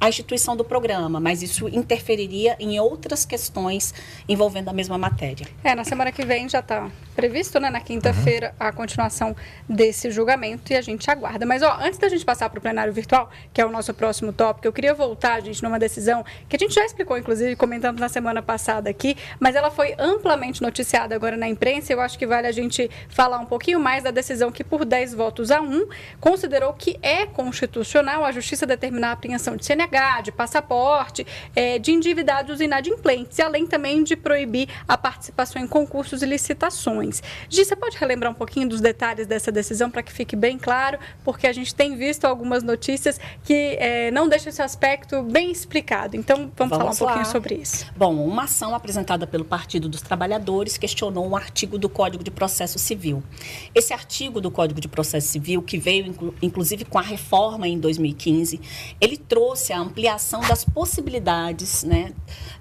a 0.00 0.08
instituição 0.08 0.56
do 0.56 0.64
programa, 0.64 1.18
mas 1.18 1.42
isso 1.42 1.68
interferiria 1.68 2.56
em 2.60 2.78
outras 2.78 3.24
questões 3.24 3.94
envolvendo 4.28 4.68
a 4.68 4.72
mesma 4.72 4.98
matéria. 4.98 5.46
É, 5.64 5.74
na 5.74 5.84
semana 5.84 6.12
que 6.12 6.24
vem 6.24 6.48
já 6.48 6.60
está 6.60 6.90
previsto, 7.14 7.58
né, 7.58 7.70
na 7.70 7.80
quinta-feira, 7.80 8.54
a 8.60 8.70
continuação 8.70 9.34
desse 9.66 10.10
julgamento 10.10 10.70
e 10.72 10.76
a 10.76 10.82
gente 10.82 11.10
aguarda. 11.10 11.46
Mas, 11.46 11.62
ó, 11.62 11.78
antes 11.80 11.98
da 11.98 12.08
gente 12.10 12.24
passar 12.24 12.50
para 12.50 12.58
o 12.58 12.60
plenário 12.60 12.92
virtual, 12.92 13.30
que 13.54 13.60
é 13.60 13.64
o 13.64 13.70
nosso 13.70 13.94
próximo 13.94 14.34
tópico, 14.34 14.66
eu 14.66 14.72
queria 14.72 14.92
voltar, 14.92 15.40
gente, 15.40 15.62
numa 15.62 15.78
decisão 15.78 16.24
que 16.46 16.56
a 16.56 16.58
gente 16.58 16.74
já 16.74 16.84
explicou, 16.84 17.16
inclusive, 17.16 17.56
comentando 17.56 17.98
na 17.98 18.08
semana 18.10 18.42
passada 18.42 18.90
aqui, 18.90 19.16
mas 19.40 19.56
ela 19.56 19.70
foi 19.70 19.94
amplamente 19.98 20.60
noticiada 20.60 21.14
agora 21.14 21.38
na 21.38 21.48
imprensa. 21.48 21.92
Eu 21.92 22.00
acho 22.00 22.18
que 22.18 22.26
vale 22.26 22.46
a 22.46 22.52
gente 22.52 22.90
falar 23.08 23.38
um 23.38 23.46
pouquinho 23.46 23.80
mais 23.80 24.04
da 24.04 24.10
decisão 24.10 24.52
que, 24.52 24.62
por 24.62 24.84
10 24.84 25.14
votos 25.14 25.50
a 25.50 25.62
1, 25.62 25.88
considerou 26.20 26.74
que 26.74 26.98
é 27.00 27.24
constitucional 27.24 28.24
a 28.24 28.30
justiça 28.30 28.66
determinar 28.66 29.08
a 29.08 29.12
apreensão 29.12 29.56
de 29.56 29.64
CNH 29.64 29.85
de 30.22 30.32
passaporte, 30.32 31.26
é, 31.54 31.78
de 31.78 31.92
endividados 31.92 32.60
inadimplentes, 32.60 33.38
e 33.38 33.42
além 33.42 33.66
também 33.66 34.02
de 34.02 34.16
proibir 34.16 34.68
a 34.86 34.98
participação 34.98 35.62
em 35.62 35.66
concursos 35.66 36.22
e 36.22 36.26
licitações. 36.26 37.22
Gi, 37.48 37.64
você 37.64 37.76
pode 37.76 37.96
relembrar 37.96 38.32
um 38.32 38.34
pouquinho 38.34 38.68
dos 38.68 38.80
detalhes 38.80 39.26
dessa 39.26 39.52
decisão 39.52 39.90
para 39.90 40.02
que 40.02 40.12
fique 40.12 40.34
bem 40.34 40.58
claro, 40.58 40.98
porque 41.24 41.46
a 41.46 41.52
gente 41.52 41.74
tem 41.74 41.96
visto 41.96 42.24
algumas 42.24 42.62
notícias 42.62 43.20
que 43.44 43.76
é, 43.78 44.10
não 44.10 44.28
deixam 44.28 44.50
esse 44.50 44.62
aspecto 44.62 45.22
bem 45.22 45.50
explicado. 45.50 46.16
Então, 46.16 46.50
vamos, 46.56 46.76
vamos 46.76 46.76
falar 46.76 46.84
um 46.84 46.92
lá. 46.92 46.98
pouquinho 46.98 47.32
sobre 47.32 47.54
isso. 47.56 47.86
Bom, 47.96 48.14
uma 48.24 48.44
ação 48.44 48.74
apresentada 48.74 49.26
pelo 49.26 49.44
Partido 49.44 49.88
dos 49.88 50.02
Trabalhadores 50.02 50.76
questionou 50.76 51.26
um 51.26 51.36
artigo 51.36 51.78
do 51.78 51.88
Código 51.88 52.22
de 52.24 52.30
Processo 52.30 52.78
Civil. 52.78 53.22
Esse 53.74 53.92
artigo 53.92 54.40
do 54.40 54.50
Código 54.50 54.80
de 54.80 54.88
Processo 54.88 55.28
Civil, 55.28 55.62
que 55.62 55.78
veio 55.78 56.14
inclusive 56.42 56.84
com 56.84 56.98
a 56.98 57.02
reforma 57.02 57.68
em 57.68 57.78
2015, 57.78 58.60
ele 59.00 59.16
trouxe 59.16 59.72
a 59.76 59.80
ampliação 59.80 60.40
das 60.40 60.64
possibilidades, 60.64 61.84
né, 61.84 62.12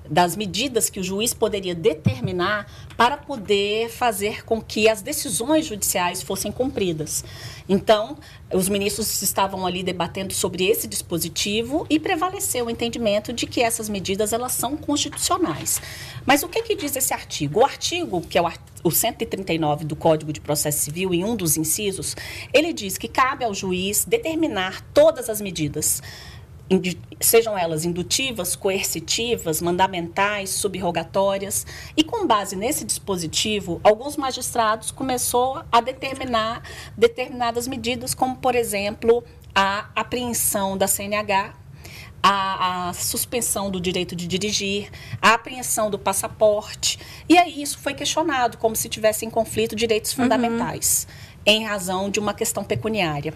das 0.10 0.36
medidas 0.36 0.90
que 0.90 1.00
o 1.00 1.04
juiz 1.04 1.34
poderia 1.34 1.74
determinar 1.74 2.68
para 2.96 3.18
poder 3.18 3.90
fazer 3.90 4.46
com 4.46 4.62
que 4.62 4.88
as 4.88 5.02
decisões 5.02 5.66
judiciais 5.66 6.22
fossem 6.22 6.52
cumpridas. 6.52 7.24
Então, 7.68 8.18
os 8.54 8.70
ministros 8.70 9.22
estavam 9.22 9.66
ali 9.66 9.82
debatendo 9.82 10.34
sobre 10.34 10.66
esse 10.66 10.88
dispositivo 10.88 11.86
e 11.90 12.00
prevaleceu 12.00 12.68
o 12.68 12.70
entendimento 12.70 13.34
de 13.34 13.48
que 13.48 13.62
essas 13.62 13.90
medidas 13.90 14.32
elas 14.32 14.52
são 14.52 14.78
constitucionais. 14.78 15.82
Mas 16.26 16.44
o 16.44 16.48
que, 16.48 16.62
que 16.62 16.76
diz 16.76 16.96
esse 16.96 17.14
artigo? 17.14 17.62
O 17.62 17.66
artigo, 17.66 18.22
que 18.22 18.38
é 18.38 18.42
o, 18.42 18.52
o 18.84 18.92
139 18.92 19.86
do 19.86 19.96
Código 19.96 20.32
de 20.32 20.40
Processo 20.40 20.80
Civil, 20.80 21.14
em 21.14 21.24
um 21.24 21.36
dos 21.36 21.58
incisos, 21.58 22.16
ele 22.54 22.72
diz 22.72 22.98
que 22.98 23.08
cabe 23.08 23.44
ao 23.44 23.54
juiz 23.54 24.06
determinar 24.06 24.82
todas 24.94 25.30
as 25.30 25.42
medidas 25.42 26.02
sejam 27.20 27.58
elas 27.58 27.86
indutivas, 27.86 28.56
coercitivas, 28.56 29.62
mandamentais, 29.62 30.50
subrogatórias. 30.50 31.66
E 31.96 32.04
com 32.04 32.26
base 32.26 32.56
nesse 32.56 32.84
dispositivo, 32.84 33.80
alguns 33.84 34.18
magistrados 34.18 34.92
começou 34.92 35.64
a 35.72 35.82
determinar 35.82 36.64
determinadas 36.98 37.68
medidas, 37.68 38.14
como 38.14 38.38
por 38.38 38.56
exemplo, 38.56 39.24
a 39.54 39.90
apreensão 39.96 40.78
da 40.78 40.88
CNH, 40.88 41.54
a, 42.22 42.90
a, 42.90 42.94
suspensão 42.94 43.70
do 43.70 43.80
direito 43.80 44.16
de 44.16 44.28
dirigir, 44.28 44.90
a 45.22 45.36
apreensão 45.36 45.92
do 45.92 46.00
passaporte. 46.00 47.00
E 47.30 47.38
aí 47.38 47.62
isso 47.62 47.78
foi 47.78 47.94
questionado, 47.94 48.58
como 48.58 48.76
se 48.76 48.90
tivesse 48.90 49.26
em 49.26 49.30
conflito 49.30 49.76
direitos 49.76 50.12
uhum. 50.12 50.24
fundamentais, 50.24 51.08
uhum. 51.08 51.54
em 51.54 51.64
razão 51.64 52.10
de 52.10 52.20
uma 52.20 52.34
questão 52.34 52.64
pecuniária. 52.64 53.32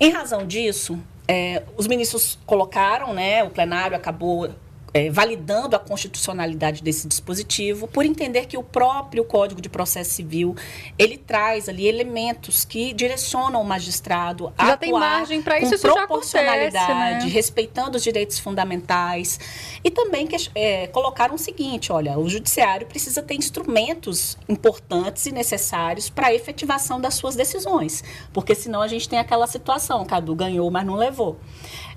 Em 0.00 0.10
razão 0.10 0.44
disso, 0.44 0.98
é, 1.26 1.62
os 1.76 1.86
ministros 1.86 2.38
colocaram, 2.44 3.14
né, 3.14 3.44
o 3.44 3.50
plenário 3.50 3.96
acabou 3.96 4.50
é, 4.94 5.10
validando 5.10 5.74
a 5.74 5.78
constitucionalidade 5.78 6.82
desse 6.82 7.08
dispositivo, 7.08 7.88
por 7.88 8.04
entender 8.04 8.46
que 8.46 8.58
o 8.58 8.62
próprio 8.62 9.24
Código 9.24 9.60
de 9.60 9.68
Processo 9.68 10.10
Civil 10.10 10.54
ele 10.98 11.16
traz 11.16 11.68
ali 11.68 11.86
elementos 11.86 12.64
que 12.64 12.92
direcionam 12.92 13.62
o 13.62 13.64
magistrado 13.64 14.52
a 14.58 14.66
já 14.66 14.72
atuar 14.74 14.78
tem 14.78 14.92
margem 14.92 15.42
para 15.42 15.58
isso, 15.60 15.78
com 15.78 15.94
proporcionalidade, 15.94 16.92
acontece, 16.92 17.26
né? 17.26 17.32
respeitando 17.32 17.96
os 17.96 18.02
direitos 18.02 18.38
fundamentais 18.38 19.40
e 19.84 19.90
também 19.90 20.26
que, 20.26 20.36
é, 20.54 20.86
colocaram 20.88 21.34
o 21.34 21.38
seguinte: 21.38 21.92
olha, 21.92 22.18
o 22.18 22.28
judiciário 22.28 22.86
precisa 22.86 23.22
ter 23.22 23.34
instrumentos 23.34 24.36
importantes 24.48 25.26
e 25.26 25.32
necessários 25.32 26.08
para 26.08 26.28
a 26.28 26.34
efetivação 26.34 27.00
das 27.00 27.14
suas 27.14 27.34
decisões, 27.34 28.02
porque 28.32 28.54
senão 28.54 28.80
a 28.80 28.88
gente 28.88 29.08
tem 29.08 29.18
aquela 29.18 29.46
situação, 29.46 30.04
Cadu 30.04 30.34
ganhou, 30.34 30.70
mas 30.70 30.86
não 30.86 30.94
levou. 30.94 31.38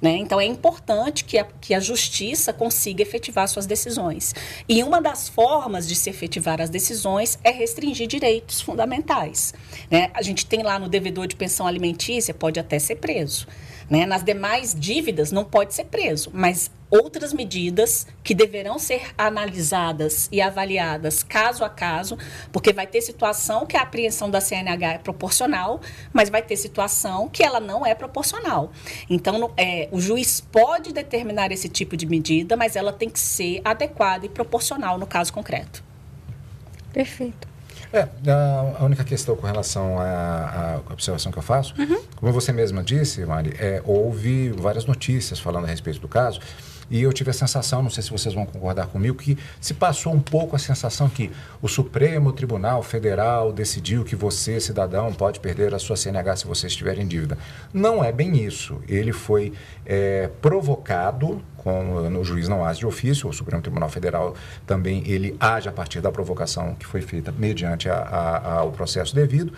Né? 0.02 0.17
Então, 0.17 0.39
é 0.39 0.45
importante 0.45 1.24
que 1.24 1.38
a, 1.38 1.45
que 1.60 1.74
a 1.74 1.80
justiça 1.80 2.52
consiga 2.54 3.02
efetivar 3.02 3.48
suas 3.48 3.65
decisões. 3.65 4.36
E 4.67 4.84
uma 4.84 5.02
das 5.02 5.30
formas 5.30 5.88
de 5.88 5.95
se 5.95 6.10
efetivar 6.10 6.62
as 6.62 6.69
decisões 6.69 7.39
é 7.43 7.50
restringir 7.50 8.08
direitos 8.08 8.62
fundamentais. 8.62 9.54
Né? 9.89 10.12
A 10.13 10.21
gente 10.21 10.45
tem 10.45 10.63
lá 10.63 10.78
no 10.78 10.89
devedor 10.89 11.28
de 11.28 11.36
pensão 11.36 11.65
alimentícia, 11.65 12.34
pode 12.34 12.60
até 12.60 12.78
ser 12.78 12.95
preso. 12.98 13.48
Né? 13.89 14.06
Nas 14.06 14.24
demais 14.24 14.76
dívidas, 14.78 15.32
não 15.32 15.43
pode 15.43 15.74
ser 15.74 15.86
preso, 15.86 16.32
mas 16.34 16.71
outras 16.89 17.34
medidas 17.34 18.08
que 18.24 18.34
deverão 18.34 18.80
ser 18.80 19.13
analisadas 19.17 20.30
e 20.32 20.41
avaliadas 20.41 21.24
caso 21.24 21.63
a 21.63 21.69
caso, 21.69 22.17
porque 22.52 22.71
vai 22.71 22.88
ter 22.88 23.02
situação 23.02 23.65
que 23.65 23.76
a 23.76 23.82
apreensão 23.82 24.30
da 24.30 24.39
CNH 24.39 24.93
é 24.93 24.98
proporcional, 24.98 25.82
mas 26.13 26.30
vai 26.30 26.41
ter 26.41 26.56
situação 26.56 27.28
que 27.28 27.43
ela 27.43 27.60
não 27.60 27.86
é 27.86 27.93
proporcional. 27.93 28.71
Então, 29.10 29.52
é, 29.58 29.89
o 29.91 30.00
juiz 30.00 30.39
pode 30.39 30.93
determinar 30.93 31.52
esse 31.52 31.69
tipo 31.69 31.98
de 31.98 32.06
medida, 32.06 32.56
mas 32.56 32.76
ela 32.76 32.93
tem 32.93 33.10
que 33.10 33.19
ser 33.19 33.62
adequada 33.63 34.26
e 34.26 34.30
proporcional 34.30 34.98
no 34.98 35.08
caso 35.08 35.34
concreto. 35.34 35.84
Perfeito. 36.93 37.55
É, 37.95 38.10
a, 38.77 38.84
única 38.84 39.05
questão 39.05 39.38
com 39.38 39.47
relação 39.47 39.97
à, 39.99 40.81
à 40.88 40.93
observação 40.93 41.31
que 41.31 41.38
eu 41.38 41.43
faço, 41.43 41.73
uhum. 41.79 42.01
como 42.17 42.34
você 42.34 42.51
mesma 42.51 42.84
disse, 42.84 43.25
Mari, 43.25 43.55
é, 43.58 43.81
houve 43.86 44.49
várias 44.49 44.86
notícias 44.86 45.39
falando 45.39 45.63
a 45.63 45.67
respeito 45.67 45.99
do 45.99 46.08
caso. 46.08 46.41
E 46.89 47.02
eu 47.02 47.12
tive 47.12 47.32
a 47.32 47.34
sensação, 47.34 47.82
não 47.82 47.89
sei 47.89 48.04
se 48.04 48.12
vocês 48.12 48.34
vão 48.34 48.45
concordar 48.45 48.88
comigo, 48.88 49.17
que 49.17 49.38
se 49.60 49.74
passou 49.74 50.13
um 50.13 50.19
pouco 50.19 50.56
a 50.56 50.60
sensação 50.60 51.10
que 51.10 51.32
o 51.62 51.67
Supremo 51.67 52.32
Tribunal 52.32 52.84
Federal 52.84 53.52
decidiu 53.52 54.04
que 54.04 54.15
você, 54.15 54.60
cidadão, 54.60 55.13
pode 55.13 55.39
perder 55.39 55.74
a 55.74 55.80
sua 55.80 55.95
CNH 55.95 56.38
se 56.38 56.48
você 56.48 56.67
estiver 56.67 56.98
em 56.98 57.08
dívida. 57.08 57.38
Não 57.74 58.04
é 58.04 58.12
bem 58.12 58.43
isso. 58.43 58.82
Ele 58.88 59.12
foi 59.12 59.54
é, 59.86 60.30
provocado 60.41 61.41
com, 61.65 62.10
no 62.12 62.24
juiz 62.24 62.48
não 62.48 62.63
age 62.63 62.80
de 62.80 62.86
ofício, 62.86 63.28
o 63.28 63.34
Supremo 63.34 63.62
Tribunal 63.62 63.89
Federal 63.89 64.36
também 64.67 65.04
ele 65.08 65.36
age 65.39 65.67
a 65.67 65.71
partir 65.71 66.00
da 66.00 66.12
provocação 66.12 66.76
que 66.76 66.86
foi 66.86 67.02
feita 67.02 67.34
mediante 67.36 67.89
a, 67.89 67.95
a, 67.95 68.54
a, 68.60 68.63
o 68.63 68.71
processo 68.71 69.15
devido, 69.15 69.52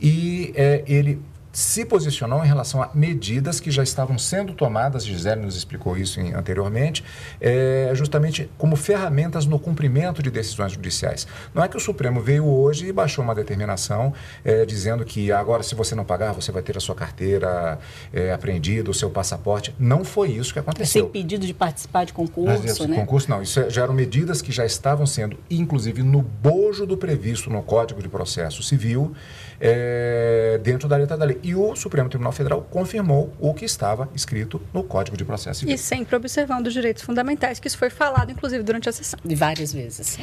e 0.00 0.52
é, 0.54 0.84
ele 0.86 1.20
se 1.52 1.84
posicionou 1.84 2.44
em 2.44 2.46
relação 2.46 2.82
a 2.82 2.90
medidas 2.94 3.60
que 3.60 3.70
já 3.70 3.82
estavam 3.82 4.18
sendo 4.18 4.52
tomadas, 4.52 5.04
Gisele 5.04 5.40
nos 5.40 5.56
explicou 5.56 5.96
isso 5.96 6.20
em, 6.20 6.34
anteriormente, 6.34 7.04
é, 7.40 7.90
justamente 7.94 8.50
como 8.58 8.76
ferramentas 8.76 9.46
no 9.46 9.58
cumprimento 9.58 10.22
de 10.22 10.30
decisões 10.30 10.72
judiciais. 10.72 11.26
Não 11.54 11.62
é 11.62 11.68
que 11.68 11.76
o 11.76 11.80
Supremo 11.80 12.20
veio 12.20 12.46
hoje 12.46 12.86
e 12.86 12.92
baixou 12.92 13.24
uma 13.24 13.34
determinação 13.34 14.12
é, 14.44 14.64
dizendo 14.64 15.04
que 15.04 15.32
agora, 15.32 15.62
se 15.62 15.74
você 15.74 15.94
não 15.94 16.04
pagar, 16.04 16.32
você 16.32 16.52
vai 16.52 16.62
ter 16.62 16.76
a 16.76 16.80
sua 16.80 16.94
carteira 16.94 17.78
é, 18.12 18.32
apreendida, 18.32 18.90
o 18.90 18.94
seu 18.94 19.10
passaporte. 19.10 19.74
Não 19.78 20.04
foi 20.04 20.30
isso 20.30 20.52
que 20.52 20.58
aconteceu. 20.58 21.02
Sem 21.02 21.10
pedido 21.10 21.46
de 21.46 21.54
participar 21.54 22.04
de 22.04 22.12
concurso, 22.12 22.62
Mas, 22.62 22.78
né? 22.80 22.96
Concurso 22.96 23.30
não, 23.30 23.42
isso 23.42 23.60
é, 23.60 23.70
já 23.70 23.82
eram 23.82 23.94
medidas 23.94 24.42
que 24.42 24.52
já 24.52 24.64
estavam 24.64 25.06
sendo, 25.06 25.38
inclusive, 25.50 26.02
no 26.02 26.22
bojo 26.22 26.86
do 26.86 26.96
previsto 26.96 27.50
no 27.50 27.62
Código 27.62 28.02
de 28.02 28.08
Processo 28.08 28.62
Civil, 28.62 29.12
é, 29.60 30.60
dentro 30.62 30.88
da 30.88 30.96
letra 30.96 31.16
da 31.16 31.24
lei. 31.24 31.38
E 31.48 31.54
o 31.54 31.74
Supremo 31.74 32.10
Tribunal 32.10 32.30
Federal 32.30 32.60
confirmou 32.60 33.32
o 33.40 33.54
que 33.54 33.64
estava 33.64 34.10
escrito 34.14 34.60
no 34.70 34.84
Código 34.84 35.16
de 35.16 35.24
Processo 35.24 35.60
Civil. 35.60 35.74
E 35.74 35.78
sempre 35.78 36.14
observando 36.14 36.66
os 36.66 36.74
direitos 36.74 37.02
fundamentais, 37.02 37.58
que 37.58 37.66
isso 37.66 37.78
foi 37.78 37.88
falado, 37.88 38.30
inclusive, 38.30 38.62
durante 38.62 38.86
a 38.86 38.92
sessão. 38.92 39.18
Várias 39.24 39.72
vezes. 39.72 40.18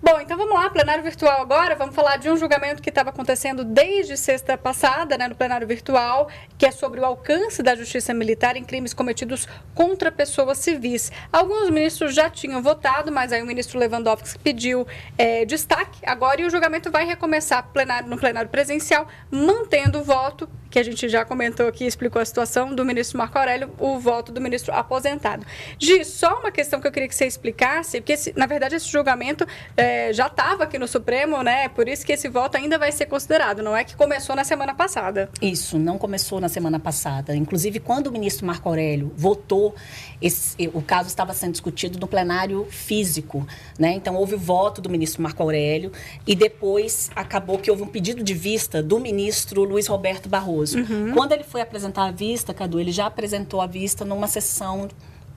Bom, 0.00 0.20
então 0.20 0.36
vamos 0.38 0.54
lá, 0.54 0.70
plenário 0.70 1.02
virtual 1.02 1.40
agora. 1.40 1.74
Vamos 1.74 1.92
falar 1.92 2.18
de 2.18 2.30
um 2.30 2.36
julgamento 2.36 2.80
que 2.80 2.88
estava 2.88 3.10
acontecendo 3.10 3.64
desde 3.64 4.16
sexta 4.16 4.56
passada, 4.56 5.18
né, 5.18 5.26
no 5.26 5.34
plenário 5.34 5.66
virtual, 5.66 6.28
que 6.56 6.64
é 6.64 6.70
sobre 6.70 7.00
o 7.00 7.04
alcance 7.04 7.64
da 7.64 7.74
justiça 7.74 8.14
militar 8.14 8.56
em 8.56 8.62
crimes 8.62 8.94
cometidos 8.94 9.48
contra 9.74 10.12
pessoas 10.12 10.58
civis. 10.58 11.10
Alguns 11.32 11.68
ministros 11.68 12.14
já 12.14 12.30
tinham 12.30 12.62
votado, 12.62 13.10
mas 13.10 13.32
aí 13.32 13.42
o 13.42 13.46
ministro 13.46 13.76
Lewandowski 13.76 14.38
pediu 14.38 14.86
é, 15.18 15.44
destaque 15.44 15.98
agora 16.06 16.40
e 16.42 16.46
o 16.46 16.50
julgamento 16.50 16.92
vai 16.92 17.04
recomeçar 17.04 17.66
plenário, 17.72 18.08
no 18.08 18.16
plenário 18.16 18.48
presencial, 18.48 19.08
mantendo 19.32 19.98
o 19.98 20.04
voto 20.04 20.48
que 20.70 20.78
a 20.78 20.82
gente 20.82 21.08
já 21.08 21.24
comentou 21.24 21.66
aqui, 21.66 21.84
explicou 21.84 22.20
a 22.20 22.24
situação 22.24 22.74
do 22.74 22.84
ministro 22.84 23.18
Marco 23.18 23.38
Aurélio, 23.38 23.72
o 23.78 23.98
voto 23.98 24.32
do 24.32 24.40
ministro 24.40 24.72
aposentado. 24.74 25.44
Gi, 25.78 26.04
só 26.04 26.38
uma 26.40 26.50
questão 26.50 26.80
que 26.80 26.86
eu 26.86 26.92
queria 26.92 27.08
que 27.08 27.14
você 27.14 27.26
explicasse, 27.26 28.00
porque 28.00 28.12
esse, 28.12 28.32
na 28.36 28.46
verdade 28.46 28.74
esse 28.74 28.88
julgamento 28.88 29.46
é, 29.76 30.12
já 30.12 30.26
estava 30.26 30.64
aqui 30.64 30.78
no 30.78 30.86
Supremo, 30.86 31.42
né? 31.42 31.68
Por 31.68 31.88
isso 31.88 32.04
que 32.04 32.12
esse 32.12 32.28
voto 32.28 32.56
ainda 32.56 32.78
vai 32.78 32.92
ser 32.92 33.06
considerado, 33.06 33.62
não 33.62 33.76
é 33.76 33.84
que 33.84 33.96
começou 33.96 34.36
na 34.36 34.44
semana 34.44 34.74
passada. 34.74 35.30
Isso, 35.40 35.78
não 35.78 35.98
começou 35.98 36.40
na 36.40 36.48
semana 36.48 36.78
passada. 36.78 37.34
Inclusive, 37.34 37.80
quando 37.80 38.08
o 38.08 38.12
ministro 38.12 38.46
Marco 38.46 38.68
Aurélio 38.68 39.12
votou, 39.16 39.74
esse, 40.20 40.68
o 40.74 40.82
caso 40.82 41.08
estava 41.08 41.32
sendo 41.32 41.52
discutido 41.52 41.98
no 41.98 42.06
plenário 42.06 42.66
físico, 42.70 43.46
né? 43.78 43.92
Então 43.92 44.14
houve 44.16 44.34
o 44.34 44.38
voto 44.38 44.80
do 44.80 44.90
ministro 44.90 45.22
Marco 45.22 45.42
Aurélio 45.42 45.92
e 46.26 46.34
depois 46.34 47.10
acabou 47.14 47.58
que 47.58 47.70
houve 47.70 47.82
um 47.82 47.86
pedido 47.86 48.22
de 48.22 48.34
vista 48.34 48.82
do 48.82 48.98
ministro 48.98 49.62
Luiz 49.64 49.86
Roberto 49.86 50.28
Barroso. 50.28 50.57
Uhum. 50.64 51.12
Quando 51.14 51.32
ele 51.32 51.44
foi 51.44 51.60
apresentar 51.60 52.06
a 52.06 52.10
vista, 52.10 52.52
Cadu, 52.52 52.78
ele 52.78 52.92
já 52.92 53.06
apresentou 53.06 53.60
a 53.60 53.66
vista 53.66 54.04
numa 54.04 54.26
sessão 54.26 54.88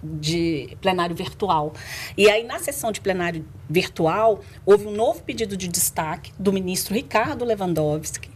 de 0.03 0.75
plenário 0.81 1.15
virtual. 1.15 1.73
E 2.17 2.29
aí, 2.29 2.43
na 2.43 2.59
sessão 2.59 2.91
de 2.91 2.99
plenário 2.99 3.45
virtual, 3.69 4.41
houve 4.65 4.87
um 4.87 4.91
novo 4.91 5.21
pedido 5.21 5.55
de 5.55 5.67
destaque 5.67 6.31
do 6.39 6.51
ministro 6.51 6.93
Ricardo 6.93 7.45
Lewandowski. 7.45 8.29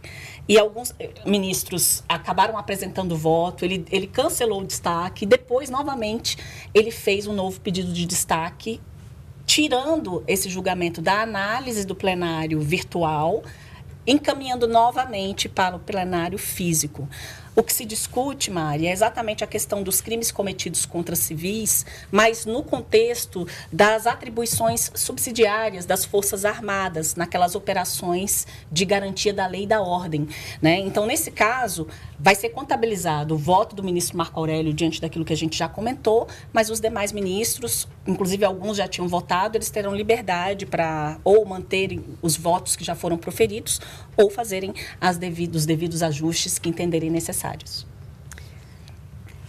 E 0.48 0.56
alguns 0.58 0.94
eh, 1.00 1.10
ministros 1.24 2.04
acabaram 2.08 2.56
apresentando 2.56 3.16
voto, 3.16 3.64
ele, 3.64 3.84
ele 3.90 4.06
cancelou 4.06 4.60
o 4.60 4.64
destaque, 4.64 5.26
depois, 5.26 5.68
novamente, 5.68 6.38
ele 6.72 6.92
fez 6.92 7.26
um 7.26 7.32
novo 7.32 7.60
pedido 7.60 7.92
de 7.92 8.06
destaque, 8.06 8.80
tirando 9.44 10.22
esse 10.26 10.48
julgamento 10.48 11.02
da 11.02 11.20
análise 11.20 11.84
do 11.84 11.96
plenário 11.96 12.60
virtual 12.60 13.42
encaminhando 14.06 14.66
novamente 14.66 15.48
para 15.48 15.76
o 15.76 15.80
plenário 15.80 16.38
físico. 16.38 17.08
O 17.58 17.62
que 17.62 17.72
se 17.72 17.86
discute, 17.86 18.50
Mari, 18.50 18.86
é 18.86 18.92
exatamente 18.92 19.42
a 19.42 19.46
questão 19.46 19.82
dos 19.82 20.02
crimes 20.02 20.30
cometidos 20.30 20.84
contra 20.84 21.16
civis, 21.16 21.86
mas 22.12 22.44
no 22.44 22.62
contexto 22.62 23.48
das 23.72 24.06
atribuições 24.06 24.90
subsidiárias 24.94 25.86
das 25.86 26.04
Forças 26.04 26.44
Armadas, 26.44 27.14
naquelas 27.14 27.54
operações 27.54 28.46
de 28.70 28.84
garantia 28.84 29.32
da 29.32 29.46
lei 29.46 29.62
e 29.62 29.66
da 29.66 29.80
ordem. 29.80 30.28
Né? 30.60 30.80
Então, 30.80 31.06
nesse 31.06 31.30
caso, 31.30 31.88
vai 32.20 32.34
ser 32.34 32.50
contabilizado 32.50 33.34
o 33.34 33.38
voto 33.38 33.74
do 33.74 33.82
ministro 33.82 34.18
Marco 34.18 34.38
Aurélio 34.38 34.74
diante 34.74 35.00
daquilo 35.00 35.24
que 35.24 35.32
a 35.32 35.36
gente 35.36 35.56
já 35.56 35.66
comentou, 35.66 36.28
mas 36.52 36.68
os 36.68 36.78
demais 36.78 37.10
ministros, 37.10 37.88
inclusive 38.06 38.44
alguns 38.44 38.76
já 38.76 38.86
tinham 38.86 39.08
votado, 39.08 39.56
eles 39.56 39.70
terão 39.70 39.94
liberdade 39.94 40.66
para 40.66 41.18
ou 41.24 41.46
manterem 41.46 42.04
os 42.20 42.36
votos 42.36 42.76
que 42.76 42.84
já 42.84 42.94
foram 42.94 43.16
proferidos 43.16 43.80
ou 44.14 44.28
fazerem 44.28 44.74
as 45.00 45.16
devidos, 45.16 45.62
os 45.62 45.66
devidos 45.66 46.02
ajustes 46.02 46.58
que 46.58 46.68
entenderem 46.68 47.08
necessários 47.08 47.45
necessários. 47.46 47.95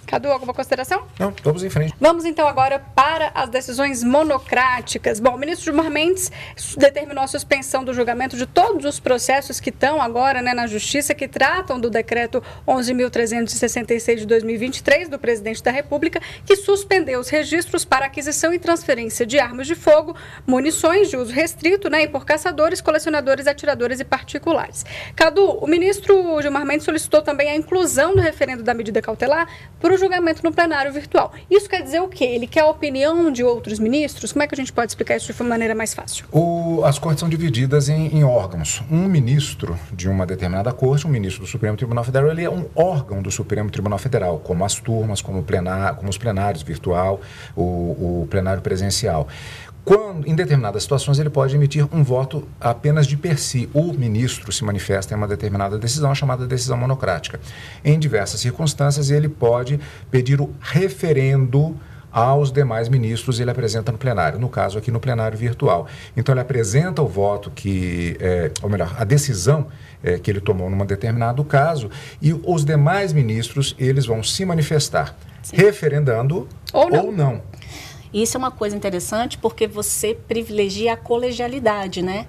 Cadu, 0.07 0.31
alguma 0.31 0.53
consideração? 0.53 1.03
Não, 1.19 1.33
vamos 1.43 1.65
em 1.65 1.69
frente. 1.69 1.93
Vamos 1.99 2.23
então 2.23 2.47
agora 2.47 2.79
para 2.95 3.29
as 3.35 3.49
decisões 3.49 4.05
monocráticas. 4.05 5.19
Bom, 5.19 5.35
o 5.35 5.37
ministro 5.37 5.65
Gilmar 5.65 5.91
Mendes 5.91 6.31
determinou 6.77 7.25
a 7.25 7.27
suspensão 7.27 7.83
do 7.83 7.93
julgamento 7.93 8.37
de 8.37 8.45
todos 8.45 8.85
os 8.85 9.01
processos 9.01 9.59
que 9.59 9.69
estão 9.69 10.01
agora 10.01 10.41
né, 10.41 10.53
na 10.53 10.65
Justiça, 10.65 11.13
que 11.13 11.27
tratam 11.27 11.77
do 11.77 11.89
decreto 11.89 12.41
11.366 12.65 14.15
de 14.19 14.25
2023 14.25 15.09
do 15.09 15.19
presidente 15.19 15.61
da 15.61 15.71
República, 15.71 16.21
que 16.45 16.55
suspendeu 16.55 17.19
os 17.19 17.27
registros 17.27 17.83
para 17.83 18.05
aquisição 18.05 18.53
e 18.53 18.59
transferência 18.59 19.25
de 19.25 19.37
armas 19.37 19.67
de 19.67 19.75
fogo, 19.75 20.15
munições 20.45 21.09
de 21.09 21.17
uso 21.17 21.33
restrito 21.33 21.89
né, 21.89 22.03
e 22.03 22.07
por 22.07 22.25
caçadores, 22.25 22.79
colecionadores, 22.79 23.45
atiradores 23.45 23.99
e 23.99 24.05
particulares. 24.05 24.85
Cadu, 25.17 25.57
o 25.57 25.67
ministro 25.67 26.41
Gilmar 26.41 26.65
Mendes 26.65 26.85
solicitou 26.85 27.21
também 27.21 27.49
a 27.49 27.55
inclusão 27.55 28.15
do 28.15 28.21
referendo 28.21 28.63
da 28.63 28.73
medida 28.73 29.01
cautelar 29.01 29.49
para 29.81 29.93
o 29.93 29.96
julgamento 29.97 30.43
no 30.43 30.51
plenário 30.51 30.91
virtual. 30.91 31.31
Isso 31.49 31.69
quer 31.69 31.81
dizer 31.81 32.01
o 32.01 32.07
quê? 32.07 32.25
Ele 32.25 32.47
quer 32.47 32.61
a 32.61 32.67
opinião 32.67 33.31
de 33.31 33.43
outros 33.43 33.79
ministros? 33.79 34.31
Como 34.31 34.43
é 34.43 34.47
que 34.47 34.55
a 34.55 34.57
gente 34.57 34.71
pode 34.71 34.91
explicar 34.91 35.17
isso 35.17 35.33
de 35.33 35.41
uma 35.41 35.49
maneira 35.49 35.75
mais 35.75 35.93
fácil? 35.93 36.25
O, 36.31 36.81
as 36.83 36.99
cortes 36.99 37.19
são 37.19 37.29
divididas 37.29 37.89
em, 37.89 38.07
em, 38.07 38.23
órgãos. 38.23 38.81
Um 38.89 39.07
ministro 39.07 39.77
de 39.91 40.09
uma 40.09 40.25
determinada 40.25 40.71
corte, 40.71 41.07
um 41.07 41.09
ministro 41.09 41.43
do 41.43 41.47
Supremo 41.47 41.77
Tribunal 41.77 42.03
Federal, 42.03 42.29
ele 42.29 42.43
é 42.43 42.49
um 42.49 42.65
órgão 42.75 43.21
do 43.21 43.31
Supremo 43.31 43.69
Tribunal 43.69 43.99
Federal, 43.99 44.39
como 44.39 44.63
as 44.63 44.75
turmas, 44.75 45.21
como, 45.21 45.43
plenar, 45.43 45.95
como 45.95 46.09
os 46.09 46.17
plenários 46.17 46.63
virtual, 46.63 47.19
o, 47.55 47.61
o 48.23 48.27
plenário 48.29 48.61
presencial. 48.61 49.27
Quando, 49.87 50.27
em 50.27 50.35
determinadas 50.35 50.83
situações, 50.83 51.17
ele 51.17 51.29
pode 51.29 51.55
emitir 51.55 51.87
um 51.95 52.03
voto 52.03 52.45
apenas 52.59 53.07
de 53.07 53.15
per 53.15 53.39
si. 53.39 53.69
O 53.73 53.93
ministro 53.93 54.51
se 54.51 54.61
manifesta 54.65 55.13
em 55.13 55.17
uma 55.17 55.29
determinada 55.29 55.77
decisão, 55.77 56.11
a 56.11 56.13
chamada 56.13 56.45
decisão 56.45 56.75
monocrática. 56.75 57.39
Em 57.85 57.97
diversas 57.97 58.41
circunstâncias, 58.41 59.09
ele 59.09 59.29
pode 59.29 59.79
pedir 60.11 60.41
o 60.41 60.53
referendo 60.59 61.73
aos 62.11 62.51
demais 62.51 62.89
ministros 62.89 63.39
ele 63.39 63.51
apresenta 63.51 63.89
no 63.91 63.97
plenário, 63.97 64.37
no 64.37 64.49
caso 64.49 64.77
aqui 64.77 64.91
no 64.91 64.99
plenário 64.99 65.37
virtual. 65.37 65.87
Então 66.17 66.33
ele 66.33 66.41
apresenta 66.41 67.01
o 67.01 67.07
voto 67.07 67.49
que, 67.49 68.17
é, 68.19 68.51
ou 68.61 68.69
melhor, 68.69 68.93
a 68.97 69.05
decisão 69.05 69.67
é, 70.03 70.17
que 70.17 70.29
ele 70.29 70.41
tomou 70.41 70.69
num 70.69 70.85
determinado 70.85 71.45
caso 71.45 71.89
e 72.21 72.33
os 72.33 72.65
demais 72.65 73.13
ministros 73.13 73.73
eles 73.79 74.05
vão 74.05 74.21
se 74.21 74.43
manifestar, 74.43 75.15
Sim. 75.43 75.55
referendando 75.55 76.45
ou 76.73 76.89
não. 76.89 77.05
Ou 77.05 77.11
não. 77.11 77.41
Isso 78.21 78.35
é 78.35 78.39
uma 78.39 78.51
coisa 78.51 78.75
interessante 78.75 79.37
porque 79.37 79.67
você 79.67 80.13
privilegia 80.27 80.93
a 80.93 80.97
colegialidade, 80.97 82.01
né? 82.01 82.27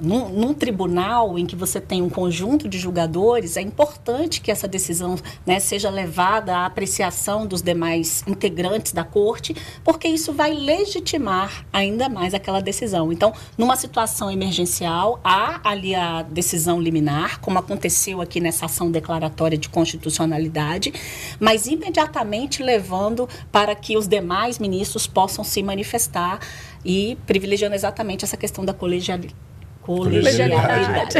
Num, 0.00 0.28
num, 0.28 0.54
tribunal 0.54 1.38
em 1.38 1.46
que 1.46 1.54
você 1.54 1.80
tem 1.80 2.02
um 2.02 2.08
conjunto 2.08 2.68
de 2.68 2.78
julgadores, 2.78 3.56
é 3.56 3.60
importante 3.60 4.40
que 4.40 4.50
essa 4.50 4.66
decisão 4.66 5.16
né, 5.46 5.60
seja 5.60 5.90
levada 5.90 6.56
à 6.56 6.66
apreciação 6.66 7.46
dos 7.46 7.62
demais 7.62 8.24
integrantes 8.26 8.92
da 8.92 9.04
corte, 9.04 9.54
porque 9.84 10.08
isso 10.08 10.32
vai 10.32 10.52
legitimar 10.52 11.64
ainda 11.72 12.08
mais 12.08 12.34
aquela 12.34 12.60
decisão. 12.60 13.12
Então, 13.12 13.32
numa 13.56 13.76
situação 13.76 14.30
emergencial, 14.30 15.20
há 15.22 15.60
ali 15.68 15.94
a 15.94 16.22
decisão 16.22 16.80
liminar, 16.80 17.40
como 17.40 17.58
aconteceu 17.58 18.20
aqui 18.20 18.40
nessa 18.40 18.66
ação 18.66 18.90
declaratória 18.90 19.58
de 19.58 19.68
constitucionalidade, 19.68 20.92
mas 21.38 21.66
imediatamente 21.66 22.62
levando 22.62 23.28
para 23.52 23.74
que 23.74 23.96
os 23.96 24.08
demais 24.08 24.58
ministros 24.58 25.06
possam 25.06 25.44
se 25.44 25.62
manifestar 25.62 26.40
e 26.84 27.16
privilegiando 27.26 27.74
exatamente 27.74 28.24
essa 28.24 28.36
questão 28.36 28.64
da 28.64 28.72
colegialidade 28.72 29.49
colegialidade. 29.82 31.18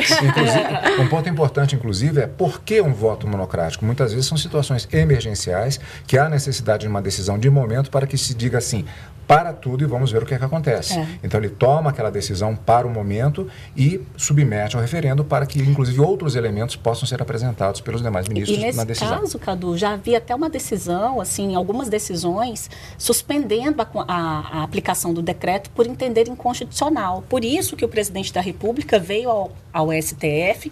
um 1.00 1.08
ponto 1.08 1.28
importante, 1.28 1.74
inclusive, 1.74 2.20
é 2.20 2.26
por 2.26 2.60
que 2.62 2.80
um 2.80 2.92
voto 2.92 3.26
monocrático? 3.26 3.84
Muitas 3.84 4.12
vezes 4.12 4.26
são 4.26 4.38
situações 4.38 4.88
emergenciais 4.92 5.80
que 6.06 6.18
há 6.18 6.28
necessidade 6.28 6.82
de 6.82 6.88
uma 6.88 7.02
decisão 7.02 7.38
de 7.38 7.48
momento 7.50 7.90
para 7.90 8.06
que 8.06 8.16
se 8.16 8.34
diga 8.34 8.58
assim, 8.58 8.84
para 9.30 9.52
tudo 9.52 9.84
e 9.84 9.86
vamos 9.86 10.10
ver 10.10 10.24
o 10.24 10.26
que, 10.26 10.34
é 10.34 10.38
que 10.38 10.44
acontece. 10.44 10.98
É. 10.98 11.06
Então 11.22 11.38
ele 11.38 11.50
toma 11.50 11.90
aquela 11.90 12.10
decisão 12.10 12.56
para 12.56 12.84
o 12.84 12.90
momento 12.90 13.46
e 13.76 14.00
submete 14.16 14.74
ao 14.74 14.82
referendo 14.82 15.24
para 15.24 15.46
que, 15.46 15.60
inclusive, 15.60 16.00
outros 16.00 16.34
elementos 16.34 16.74
possam 16.74 17.06
ser 17.06 17.22
apresentados 17.22 17.80
pelos 17.80 18.02
demais 18.02 18.26
ministros 18.26 18.58
e, 18.58 18.60
e 18.60 18.72
na 18.72 18.82
decisão. 18.82 19.08
Nesse 19.10 19.20
caso, 19.20 19.38
Cadu, 19.38 19.78
já 19.78 19.92
havia 19.92 20.18
até 20.18 20.34
uma 20.34 20.50
decisão, 20.50 21.20
assim, 21.20 21.54
algumas 21.54 21.88
decisões 21.88 22.68
suspendendo 22.98 23.80
a, 23.80 23.86
a, 24.08 24.58
a 24.58 24.62
aplicação 24.64 25.14
do 25.14 25.22
decreto 25.22 25.70
por 25.70 25.86
entender 25.86 26.26
inconstitucional. 26.26 27.22
Por 27.28 27.44
isso 27.44 27.76
que 27.76 27.84
o 27.84 27.88
presidente 27.88 28.32
da 28.32 28.40
República 28.50 28.98
veio 28.98 29.30
ao, 29.30 29.52
ao 29.72 29.88
STF 29.92 30.70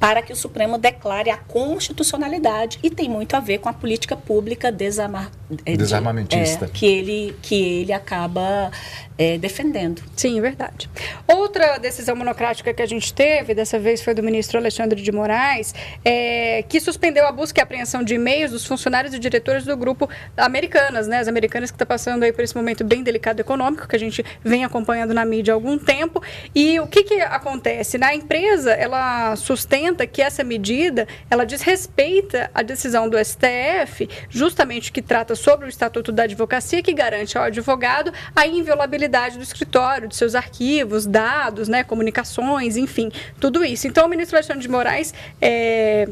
para 0.00 0.22
que 0.22 0.32
o 0.32 0.36
Supremo 0.36 0.78
declare 0.78 1.28
a 1.28 1.36
constitucionalidade 1.36 2.78
e 2.82 2.88
tem 2.88 3.06
muito 3.06 3.36
a 3.36 3.40
ver 3.40 3.58
com 3.58 3.68
a 3.68 3.72
política 3.72 4.16
pública 4.16 4.68
é, 4.68 5.76
desarmamentista 5.76 6.64
é, 6.64 6.68
que 6.68 6.86
ele 6.86 7.36
que 7.42 7.80
ele 7.82 7.92
acaba 7.92 8.70
é, 9.18 9.36
defendendo. 9.36 10.02
Sim, 10.16 10.40
verdade. 10.40 10.88
Outra 11.28 11.76
decisão 11.76 12.16
monocrática 12.16 12.72
que 12.72 12.80
a 12.80 12.86
gente 12.86 13.12
teve, 13.12 13.52
dessa 13.52 13.78
vez 13.78 14.00
foi 14.00 14.14
do 14.14 14.22
ministro 14.22 14.56
Alexandre 14.56 15.02
de 15.02 15.12
Moraes, 15.12 15.74
é, 16.02 16.64
que 16.66 16.80
suspendeu 16.80 17.26
a 17.26 17.32
busca 17.32 17.60
e 17.60 17.62
apreensão 17.62 18.02
de 18.02 18.14
e-mails 18.14 18.52
dos 18.52 18.64
funcionários 18.64 19.12
e 19.12 19.18
diretores 19.18 19.64
do 19.64 19.76
grupo 19.76 20.08
Americanas, 20.34 21.06
né? 21.06 21.18
As 21.18 21.28
Americanas 21.28 21.70
que 21.70 21.74
está 21.74 21.84
passando 21.84 22.22
aí 22.22 22.32
por 22.32 22.42
esse 22.42 22.56
momento 22.56 22.82
bem 22.82 23.02
delicado 23.02 23.40
econômico, 23.40 23.86
que 23.86 23.96
a 23.96 23.98
gente 23.98 24.24
vem 24.42 24.64
acompanhando 24.64 25.12
na 25.12 25.26
mídia 25.26 25.52
há 25.52 25.56
algum 25.56 25.76
tempo. 25.76 26.22
E 26.54 26.80
o 26.80 26.86
que, 26.86 27.02
que 27.02 27.20
acontece? 27.20 27.98
Na 27.98 28.14
empresa, 28.14 28.72
ela 28.72 29.36
sustenta 29.36 29.89
que 30.06 30.22
essa 30.22 30.42
medida, 30.42 31.06
ela 31.30 31.44
desrespeita 31.44 32.50
a 32.54 32.62
decisão 32.62 33.08
do 33.08 33.16
STF, 33.22 34.08
justamente 34.28 34.92
que 34.92 35.02
trata 35.02 35.34
sobre 35.34 35.66
o 35.66 35.68
Estatuto 35.68 36.12
da 36.12 36.24
Advocacia, 36.24 36.82
que 36.82 36.92
garante 36.92 37.36
ao 37.36 37.44
advogado 37.44 38.12
a 38.34 38.46
inviolabilidade 38.46 39.36
do 39.36 39.42
escritório, 39.42 40.08
de 40.08 40.16
seus 40.16 40.34
arquivos, 40.34 41.06
dados, 41.06 41.68
né, 41.68 41.84
comunicações, 41.84 42.76
enfim, 42.76 43.10
tudo 43.40 43.64
isso. 43.64 43.86
Então, 43.86 44.06
o 44.06 44.08
ministro 44.08 44.36
Alexandre 44.36 44.62
de 44.62 44.68
Moraes 44.68 45.12
é, 45.40 46.08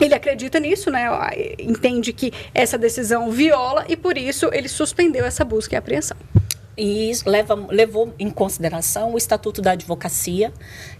ele 0.00 0.14
acredita 0.14 0.58
nisso, 0.58 0.90
né? 0.90 1.06
Entende 1.58 2.12
que 2.12 2.32
essa 2.52 2.76
decisão 2.76 3.30
viola 3.30 3.84
e 3.88 3.96
por 3.96 4.18
isso 4.18 4.50
ele 4.52 4.68
suspendeu 4.68 5.24
essa 5.24 5.44
busca 5.44 5.74
e 5.74 5.78
apreensão. 5.78 6.16
E 6.76 7.12
leva, 7.24 7.54
levou 7.70 8.12
em 8.18 8.28
consideração 8.28 9.14
o 9.14 9.16
Estatuto 9.16 9.62
da 9.62 9.72
Advocacia, 9.72 10.52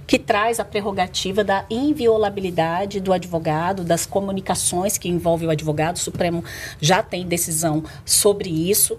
que 0.07 0.19
traz 0.19 0.61
a 0.61 0.65
prerrogativa 0.65 1.43
da 1.43 1.65
inviolabilidade 1.71 3.01
do 3.01 3.13
advogado, 3.13 3.85
das 3.85 4.05
comunicações 4.05 4.99
que 4.99 5.09
envolvem 5.09 5.49
o 5.49 5.51
advogado. 5.51 5.97
O 5.97 6.01
Supremo 6.01 6.45
já 6.81 7.03
tem 7.03 7.27
decisão 7.27 7.83
sobre 8.05 8.51
isso. 8.51 8.99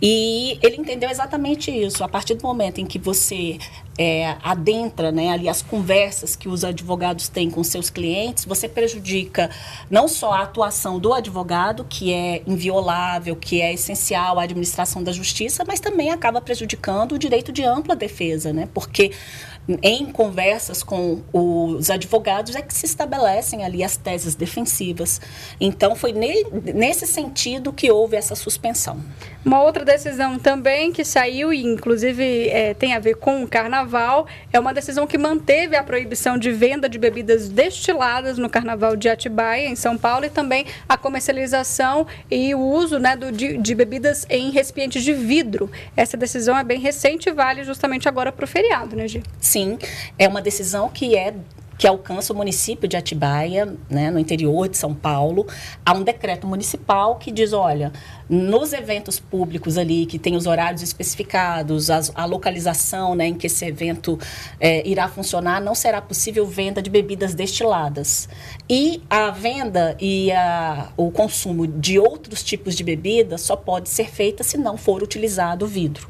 E 0.00 0.58
ele 0.62 0.76
entendeu 0.76 1.08
exatamente 1.08 1.70
isso. 1.70 2.04
A 2.04 2.08
partir 2.08 2.34
do 2.34 2.42
momento 2.42 2.80
em 2.80 2.86
que 2.86 2.98
você 2.98 3.58
é, 3.98 4.36
adentra 4.42 5.10
né, 5.10 5.30
ali 5.30 5.48
as 5.48 5.62
conversas 5.62 6.36
que 6.36 6.48
os 6.48 6.64
advogados 6.64 7.28
têm 7.28 7.50
com 7.50 7.64
seus 7.64 7.88
clientes, 7.88 8.44
você 8.44 8.68
prejudica 8.68 9.50
não 9.90 10.06
só 10.06 10.32
a 10.32 10.42
atuação 10.42 10.98
do 10.98 11.14
advogado, 11.14 11.84
que 11.88 12.12
é 12.12 12.42
inviolável, 12.46 13.34
que 13.34 13.62
é 13.62 13.72
essencial 13.72 14.38
à 14.38 14.42
administração 14.42 15.02
da 15.02 15.12
justiça, 15.12 15.64
mas 15.66 15.80
também 15.80 16.10
acaba 16.10 16.40
prejudicando 16.40 17.12
o 17.12 17.18
direito 17.18 17.50
de 17.50 17.64
ampla 17.64 17.96
defesa, 17.96 18.52
né? 18.52 18.68
Porque 18.74 19.12
em 19.82 20.06
conversas 20.06 20.82
com 20.82 21.22
os 21.32 21.90
advogados 21.90 22.54
é 22.54 22.62
que 22.62 22.72
se 22.72 22.86
estabelecem 22.86 23.64
ali 23.64 23.82
as 23.82 23.96
teses 23.96 24.34
defensivas. 24.34 25.20
Então, 25.60 25.96
foi 25.96 26.12
ne 26.12 26.44
nesse 26.74 27.06
sentido 27.06 27.72
que 27.72 27.90
houve 27.90 28.16
essa 28.16 28.34
suspensão. 28.34 29.00
Uma 29.46 29.62
outra 29.62 29.84
decisão 29.84 30.40
também 30.40 30.90
que 30.90 31.04
saiu, 31.04 31.52
e 31.52 31.62
inclusive 31.64 32.48
é, 32.48 32.74
tem 32.74 32.94
a 32.94 32.98
ver 32.98 33.14
com 33.14 33.44
o 33.44 33.48
carnaval, 33.48 34.26
é 34.52 34.58
uma 34.58 34.74
decisão 34.74 35.06
que 35.06 35.16
manteve 35.16 35.76
a 35.76 35.84
proibição 35.84 36.36
de 36.36 36.50
venda 36.50 36.88
de 36.88 36.98
bebidas 36.98 37.48
destiladas 37.48 38.38
no 38.38 38.50
carnaval 38.50 38.96
de 38.96 39.08
Atibaia, 39.08 39.68
em 39.68 39.76
São 39.76 39.96
Paulo, 39.96 40.24
e 40.24 40.30
também 40.30 40.66
a 40.88 40.96
comercialização 40.96 42.08
e 42.28 42.56
o 42.56 42.60
uso 42.60 42.98
né, 42.98 43.14
do, 43.14 43.30
de, 43.30 43.56
de 43.56 43.74
bebidas 43.76 44.26
em 44.28 44.50
recipientes 44.50 45.04
de 45.04 45.12
vidro. 45.12 45.70
Essa 45.96 46.16
decisão 46.16 46.58
é 46.58 46.64
bem 46.64 46.80
recente 46.80 47.28
e 47.28 47.32
vale 47.32 47.62
justamente 47.62 48.08
agora 48.08 48.32
para 48.32 48.44
o 48.44 48.48
feriado, 48.48 48.96
né, 48.96 49.06
Gi? 49.06 49.22
Sim, 49.40 49.55
é 50.18 50.28
uma 50.28 50.42
decisão 50.42 50.88
que 50.88 51.16
é 51.16 51.34
que 51.78 51.86
alcança 51.86 52.32
o 52.32 52.36
município 52.36 52.88
de 52.88 52.96
Atibaia, 52.96 53.76
né, 53.90 54.10
no 54.10 54.18
interior 54.18 54.68
de 54.68 54.76
São 54.76 54.94
Paulo, 54.94 55.46
há 55.84 55.92
um 55.92 56.02
decreto 56.02 56.46
municipal 56.46 57.16
que 57.16 57.30
diz, 57.30 57.52
olha, 57.52 57.92
nos 58.28 58.72
eventos 58.72 59.20
públicos 59.20 59.76
ali, 59.76 60.06
que 60.06 60.18
tem 60.18 60.36
os 60.36 60.46
horários 60.46 60.82
especificados, 60.82 61.90
as, 61.90 62.10
a 62.14 62.24
localização 62.24 63.14
né, 63.14 63.26
em 63.26 63.34
que 63.34 63.46
esse 63.46 63.64
evento 63.64 64.18
é, 64.58 64.86
irá 64.88 65.06
funcionar, 65.06 65.60
não 65.60 65.74
será 65.74 66.00
possível 66.00 66.46
venda 66.46 66.80
de 66.80 66.88
bebidas 66.88 67.34
destiladas. 67.34 68.28
E 68.68 69.02
a 69.10 69.30
venda 69.30 69.96
e 70.00 70.32
a, 70.32 70.88
o 70.96 71.10
consumo 71.10 71.66
de 71.66 71.98
outros 71.98 72.42
tipos 72.42 72.74
de 72.74 72.82
bebidas 72.82 73.42
só 73.42 73.54
pode 73.54 73.90
ser 73.90 74.10
feita 74.10 74.42
se 74.42 74.56
não 74.56 74.78
for 74.78 75.02
utilizado 75.02 75.66
o 75.66 75.68
vidro. 75.68 76.08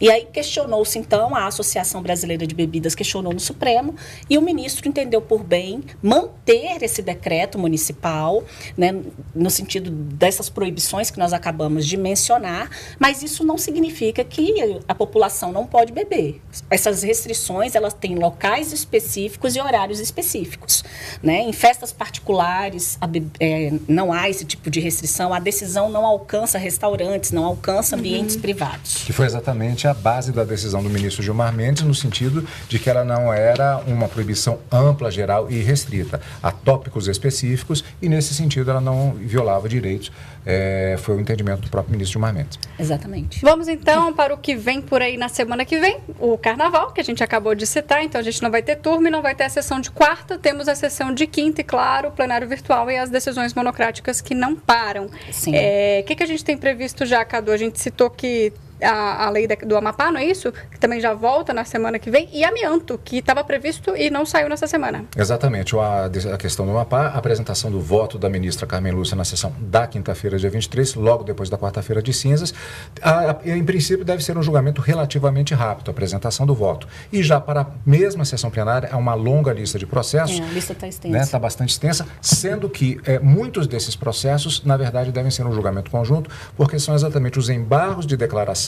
E 0.00 0.10
aí 0.10 0.26
questionou-se, 0.26 0.98
então, 0.98 1.34
a 1.34 1.46
Associação 1.46 2.02
Brasileira 2.02 2.46
de 2.46 2.54
Bebidas 2.54 2.94
questionou 2.94 3.32
no 3.32 3.40
Supremo 3.40 3.94
e 4.30 4.38
o 4.38 4.42
ministro 4.42 4.88
entendeu 4.88 5.20
por 5.20 5.42
bem 5.42 5.82
manter 6.02 6.82
esse 6.82 7.02
decreto 7.02 7.58
municipal, 7.58 8.44
né, 8.76 8.94
no 9.34 9.50
sentido 9.50 9.90
dessas 9.90 10.48
proibições 10.48 11.10
que 11.10 11.18
nós 11.18 11.32
acabamos 11.32 11.86
de 11.86 11.96
mencionar, 11.96 12.70
mas 12.98 13.22
isso 13.22 13.44
não 13.44 13.58
significa 13.58 14.22
que 14.22 14.80
a 14.86 14.94
população 14.94 15.52
não 15.52 15.66
pode 15.66 15.92
beber. 15.92 16.40
Essas 16.70 17.02
restrições, 17.02 17.74
elas 17.74 17.92
têm 17.92 18.14
locais 18.14 18.72
específicos 18.72 19.56
e 19.56 19.60
horários 19.60 19.98
específicos. 19.98 20.84
Né? 21.22 21.40
Em 21.40 21.52
festas 21.52 21.92
particulares, 21.92 22.96
a, 23.00 23.08
é, 23.40 23.72
não 23.88 24.12
há 24.12 24.28
esse 24.28 24.44
tipo 24.44 24.70
de 24.70 24.80
restrição, 24.80 25.34
a 25.34 25.40
decisão 25.40 25.88
não 25.88 26.06
alcança 26.06 26.58
restaurantes, 26.58 27.32
não 27.32 27.44
alcança 27.44 27.96
ambientes 27.96 28.36
uhum. 28.36 28.42
privados. 28.42 29.04
Que 29.04 29.12
foi 29.12 29.26
exatamente 29.26 29.87
a 29.88 29.94
base 29.94 30.32
da 30.32 30.44
decisão 30.44 30.82
do 30.82 30.90
ministro 30.90 31.22
Gilmar 31.22 31.52
Mendes, 31.52 31.82
no 31.82 31.94
sentido 31.94 32.46
de 32.68 32.78
que 32.78 32.88
ela 32.88 33.04
não 33.04 33.32
era 33.32 33.78
uma 33.86 34.08
proibição 34.08 34.58
ampla, 34.70 35.10
geral 35.10 35.50
e 35.50 35.60
restrita 35.60 36.20
a 36.42 36.50
tópicos 36.50 37.08
específicos 37.08 37.84
e, 38.00 38.08
nesse 38.08 38.34
sentido, 38.34 38.70
ela 38.70 38.80
não 38.80 39.12
violava 39.12 39.68
direitos. 39.68 40.12
É, 40.46 40.96
foi 40.98 41.16
o 41.16 41.20
entendimento 41.20 41.62
do 41.62 41.68
próprio 41.68 41.92
ministro 41.92 42.14
Gilmar 42.14 42.32
Mendes. 42.32 42.58
Exatamente. 42.78 43.40
Vamos 43.42 43.68
então 43.68 44.12
para 44.14 44.32
o 44.32 44.38
que 44.38 44.54
vem 44.54 44.80
por 44.80 45.02
aí 45.02 45.16
na 45.16 45.28
semana 45.28 45.64
que 45.64 45.78
vem, 45.78 45.98
o 46.18 46.38
carnaval, 46.38 46.92
que 46.92 47.00
a 47.00 47.04
gente 47.04 47.22
acabou 47.22 47.54
de 47.54 47.66
citar, 47.66 48.02
então 48.02 48.18
a 48.18 48.24
gente 48.24 48.42
não 48.42 48.50
vai 48.50 48.62
ter 48.62 48.76
turma 48.76 49.08
e 49.08 49.10
não 49.10 49.20
vai 49.20 49.34
ter 49.34 49.44
a 49.44 49.48
sessão 49.50 49.80
de 49.80 49.90
quarta, 49.90 50.38
temos 50.38 50.68
a 50.68 50.74
sessão 50.74 51.12
de 51.12 51.26
quinta 51.26 51.60
e, 51.60 51.64
claro, 51.64 52.08
o 52.08 52.12
plenário 52.12 52.48
virtual 52.48 52.90
e 52.90 52.96
as 52.96 53.10
decisões 53.10 53.52
monocráticas 53.52 54.20
que 54.20 54.34
não 54.34 54.56
param. 54.56 55.10
Sim. 55.30 55.52
É, 55.54 56.00
o 56.02 56.06
que, 56.06 56.16
que 56.16 56.22
a 56.22 56.26
gente 56.26 56.44
tem 56.44 56.56
previsto 56.56 57.04
já, 57.04 57.24
Cadu? 57.24 57.52
A 57.52 57.56
gente 57.56 57.78
citou 57.78 58.08
que 58.08 58.52
a, 58.82 59.26
a 59.26 59.30
lei 59.30 59.46
da, 59.46 59.54
do 59.54 59.76
Amapá, 59.76 60.10
não 60.10 60.20
é 60.20 60.24
isso? 60.24 60.52
Que 60.70 60.78
também 60.78 61.00
já 61.00 61.14
volta 61.14 61.52
na 61.52 61.64
semana 61.64 61.98
que 61.98 62.10
vem. 62.10 62.28
E 62.32 62.44
amianto, 62.44 62.98
que 62.98 63.18
estava 63.18 63.42
previsto 63.42 63.96
e 63.96 64.10
não 64.10 64.24
saiu 64.24 64.48
nessa 64.48 64.66
semana. 64.66 65.04
Exatamente. 65.16 65.76
A, 65.76 66.06
a 66.34 66.36
questão 66.36 66.64
do 66.66 66.72
Amapá, 66.72 67.08
a 67.08 67.18
apresentação 67.18 67.70
do 67.70 67.80
voto 67.80 68.18
da 68.18 68.28
ministra 68.28 68.66
Carmen 68.66 68.92
Lúcia 68.92 69.16
na 69.16 69.24
sessão 69.24 69.52
da 69.58 69.86
quinta-feira, 69.86 70.38
dia 70.38 70.50
23, 70.50 70.94
logo 70.94 71.24
depois 71.24 71.50
da 71.50 71.58
quarta-feira 71.58 72.02
de 72.02 72.12
cinzas. 72.12 72.54
A, 73.02 73.30
a, 73.30 73.48
em 73.48 73.64
princípio, 73.64 74.04
deve 74.04 74.22
ser 74.22 74.36
um 74.36 74.42
julgamento 74.42 74.80
relativamente 74.80 75.54
rápido, 75.54 75.88
a 75.88 75.92
apresentação 75.92 76.46
do 76.46 76.54
voto. 76.54 76.86
E 77.12 77.22
já 77.22 77.40
para 77.40 77.62
a 77.62 77.66
mesma 77.84 78.24
sessão 78.24 78.50
plenária, 78.50 78.88
há 78.92 78.96
uma 78.96 79.14
longa 79.14 79.52
lista 79.52 79.78
de 79.78 79.86
processos. 79.86 80.38
É, 80.38 80.42
a 80.42 80.46
lista 80.46 80.72
está 80.72 80.88
extensa. 80.88 81.16
Está 81.16 81.26
né, 81.26 81.30
tá 81.30 81.38
bastante 81.38 81.70
extensa, 81.70 82.06
sendo 82.20 82.68
que 82.68 83.00
é, 83.04 83.18
muitos 83.18 83.66
desses 83.66 83.96
processos, 83.96 84.62
na 84.64 84.76
verdade, 84.76 85.10
devem 85.10 85.30
ser 85.30 85.46
um 85.46 85.52
julgamento 85.52 85.90
conjunto, 85.90 86.30
porque 86.56 86.78
são 86.78 86.94
exatamente 86.94 87.38
os 87.38 87.48
embargos 87.48 88.06
de 88.06 88.16
declaração 88.16 88.67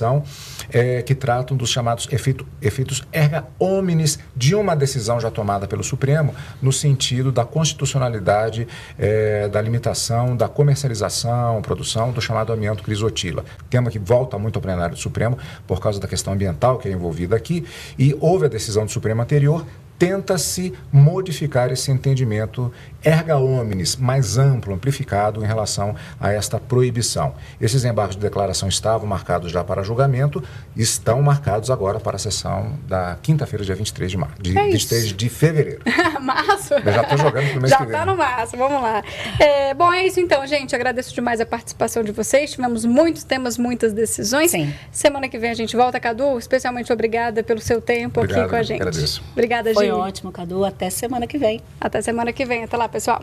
é, 0.71 1.03
que 1.03 1.15
tratam 1.15 1.57
dos 1.57 1.71
chamados 1.71 2.09
efeito, 2.11 2.47
efeitos 2.61 3.07
erga 3.13 3.47
omnes 3.59 4.19
de 4.37 4.55
uma 4.55 4.75
decisão 4.75 5.21
já 5.21 5.31
tomada 5.31 5.67
pelo 5.67 5.83
Supremo 5.83 6.35
no 6.61 6.73
sentido 6.73 7.31
da 7.31 7.45
constitucionalidade 7.45 8.67
é, 8.99 9.49
da 9.49 9.61
limitação 9.61 10.37
da 10.37 10.49
comercialização, 10.49 11.61
produção 11.63 12.13
do 12.13 12.21
chamado 12.21 12.53
amianto 12.53 12.83
crisotila. 12.83 13.45
Tema 13.69 13.91
que 13.91 13.99
volta 13.99 14.39
muito 14.39 14.57
ao 14.57 14.63
plenário 14.63 14.95
do 14.95 15.01
Supremo 15.01 15.39
por 15.67 15.81
causa 15.81 16.01
da 16.01 16.09
questão 16.09 16.33
ambiental 16.33 16.79
que 16.79 16.89
é 16.89 16.93
envolvida 16.93 17.37
aqui 17.37 17.65
e 17.99 18.17
houve 18.21 18.47
a 18.47 18.49
decisão 18.49 18.85
do 18.85 18.91
Supremo 18.91 19.23
anterior 19.23 19.65
tenta-se 20.01 20.73
modificar 20.91 21.71
esse 21.71 21.91
entendimento 21.91 22.73
erga 23.05 23.37
omnes, 23.37 23.97
mais 23.97 24.39
amplo, 24.39 24.75
amplificado 24.75 25.43
em 25.43 25.47
relação 25.47 25.95
a 26.19 26.33
esta 26.33 26.59
proibição. 26.59 27.35
Esses 27.61 27.85
embargos 27.85 28.17
de 28.17 28.23
declaração 28.23 28.69
estavam 28.69 29.07
marcados 29.07 29.53
já 29.53 29.63
para 29.63 29.83
julgamento, 29.83 30.43
estão 30.77 31.21
marcados 31.23 31.71
agora 31.71 32.01
para 32.01 32.17
a 32.17 32.19
sessão 32.19 32.79
da 32.87 33.17
quinta-feira, 33.23 33.65
dia 33.65 33.75
23 33.75 34.11
de 34.11 34.17
março, 34.17 34.43
de, 34.43 34.59
é 34.59 34.65
23 34.65 35.13
de 35.13 35.29
fevereiro. 35.29 35.81
março? 36.21 36.75
Eu 36.75 36.93
já 36.93 37.03
estou 37.03 37.19
jogando 37.19 37.51
pro 37.51 37.61
mês 37.61 37.71
já 37.71 37.79
que 37.79 37.85
vem. 37.85 37.93
Já 37.93 37.99
está 38.01 38.07
no 38.11 38.17
março, 38.17 38.57
vamos 38.57 38.83
lá. 38.83 39.03
É, 39.39 39.75
bom, 39.75 39.93
é 39.93 40.07
isso 40.07 40.21
então, 40.21 40.47
gente. 40.47 40.75
Agradeço 40.75 41.15
demais 41.15 41.41
a 41.41 41.47
participação 41.47 42.03
de 42.03 42.13
vocês. 42.13 42.53
Tivemos 42.53 42.85
muitos 42.85 43.25
temas, 43.25 43.57
muitas 43.59 43.93
decisões. 43.93 44.51
Sim. 44.51 44.73
Semana 44.91 45.29
que 45.29 45.39
vem 45.39 45.51
a 45.51 45.55
gente 45.55 45.77
volta, 45.77 45.99
Cadu. 45.99 46.39
Especialmente 46.39 46.93
obrigada 46.93 47.43
pelo 47.43 47.61
seu 47.61 47.81
tempo 47.81 48.21
Obrigado, 48.21 48.41
aqui 48.43 48.51
com 48.51 48.57
a 48.57 48.63
gente. 48.63 48.83
Agradeço. 48.83 49.23
Obrigada, 49.33 49.75
gente. 49.75 49.90
Ótimo, 49.99 50.33
Cadu. 50.33 50.65
Até 50.65 50.91
semana 50.91 51.27
que 51.27 51.39
vem. 51.39 51.61
Até 51.81 52.01
semana 52.03 52.33
que 52.33 52.45
vem. 52.45 52.65
Até 52.65 52.77
lá, 52.77 52.89
pessoal. 52.89 53.23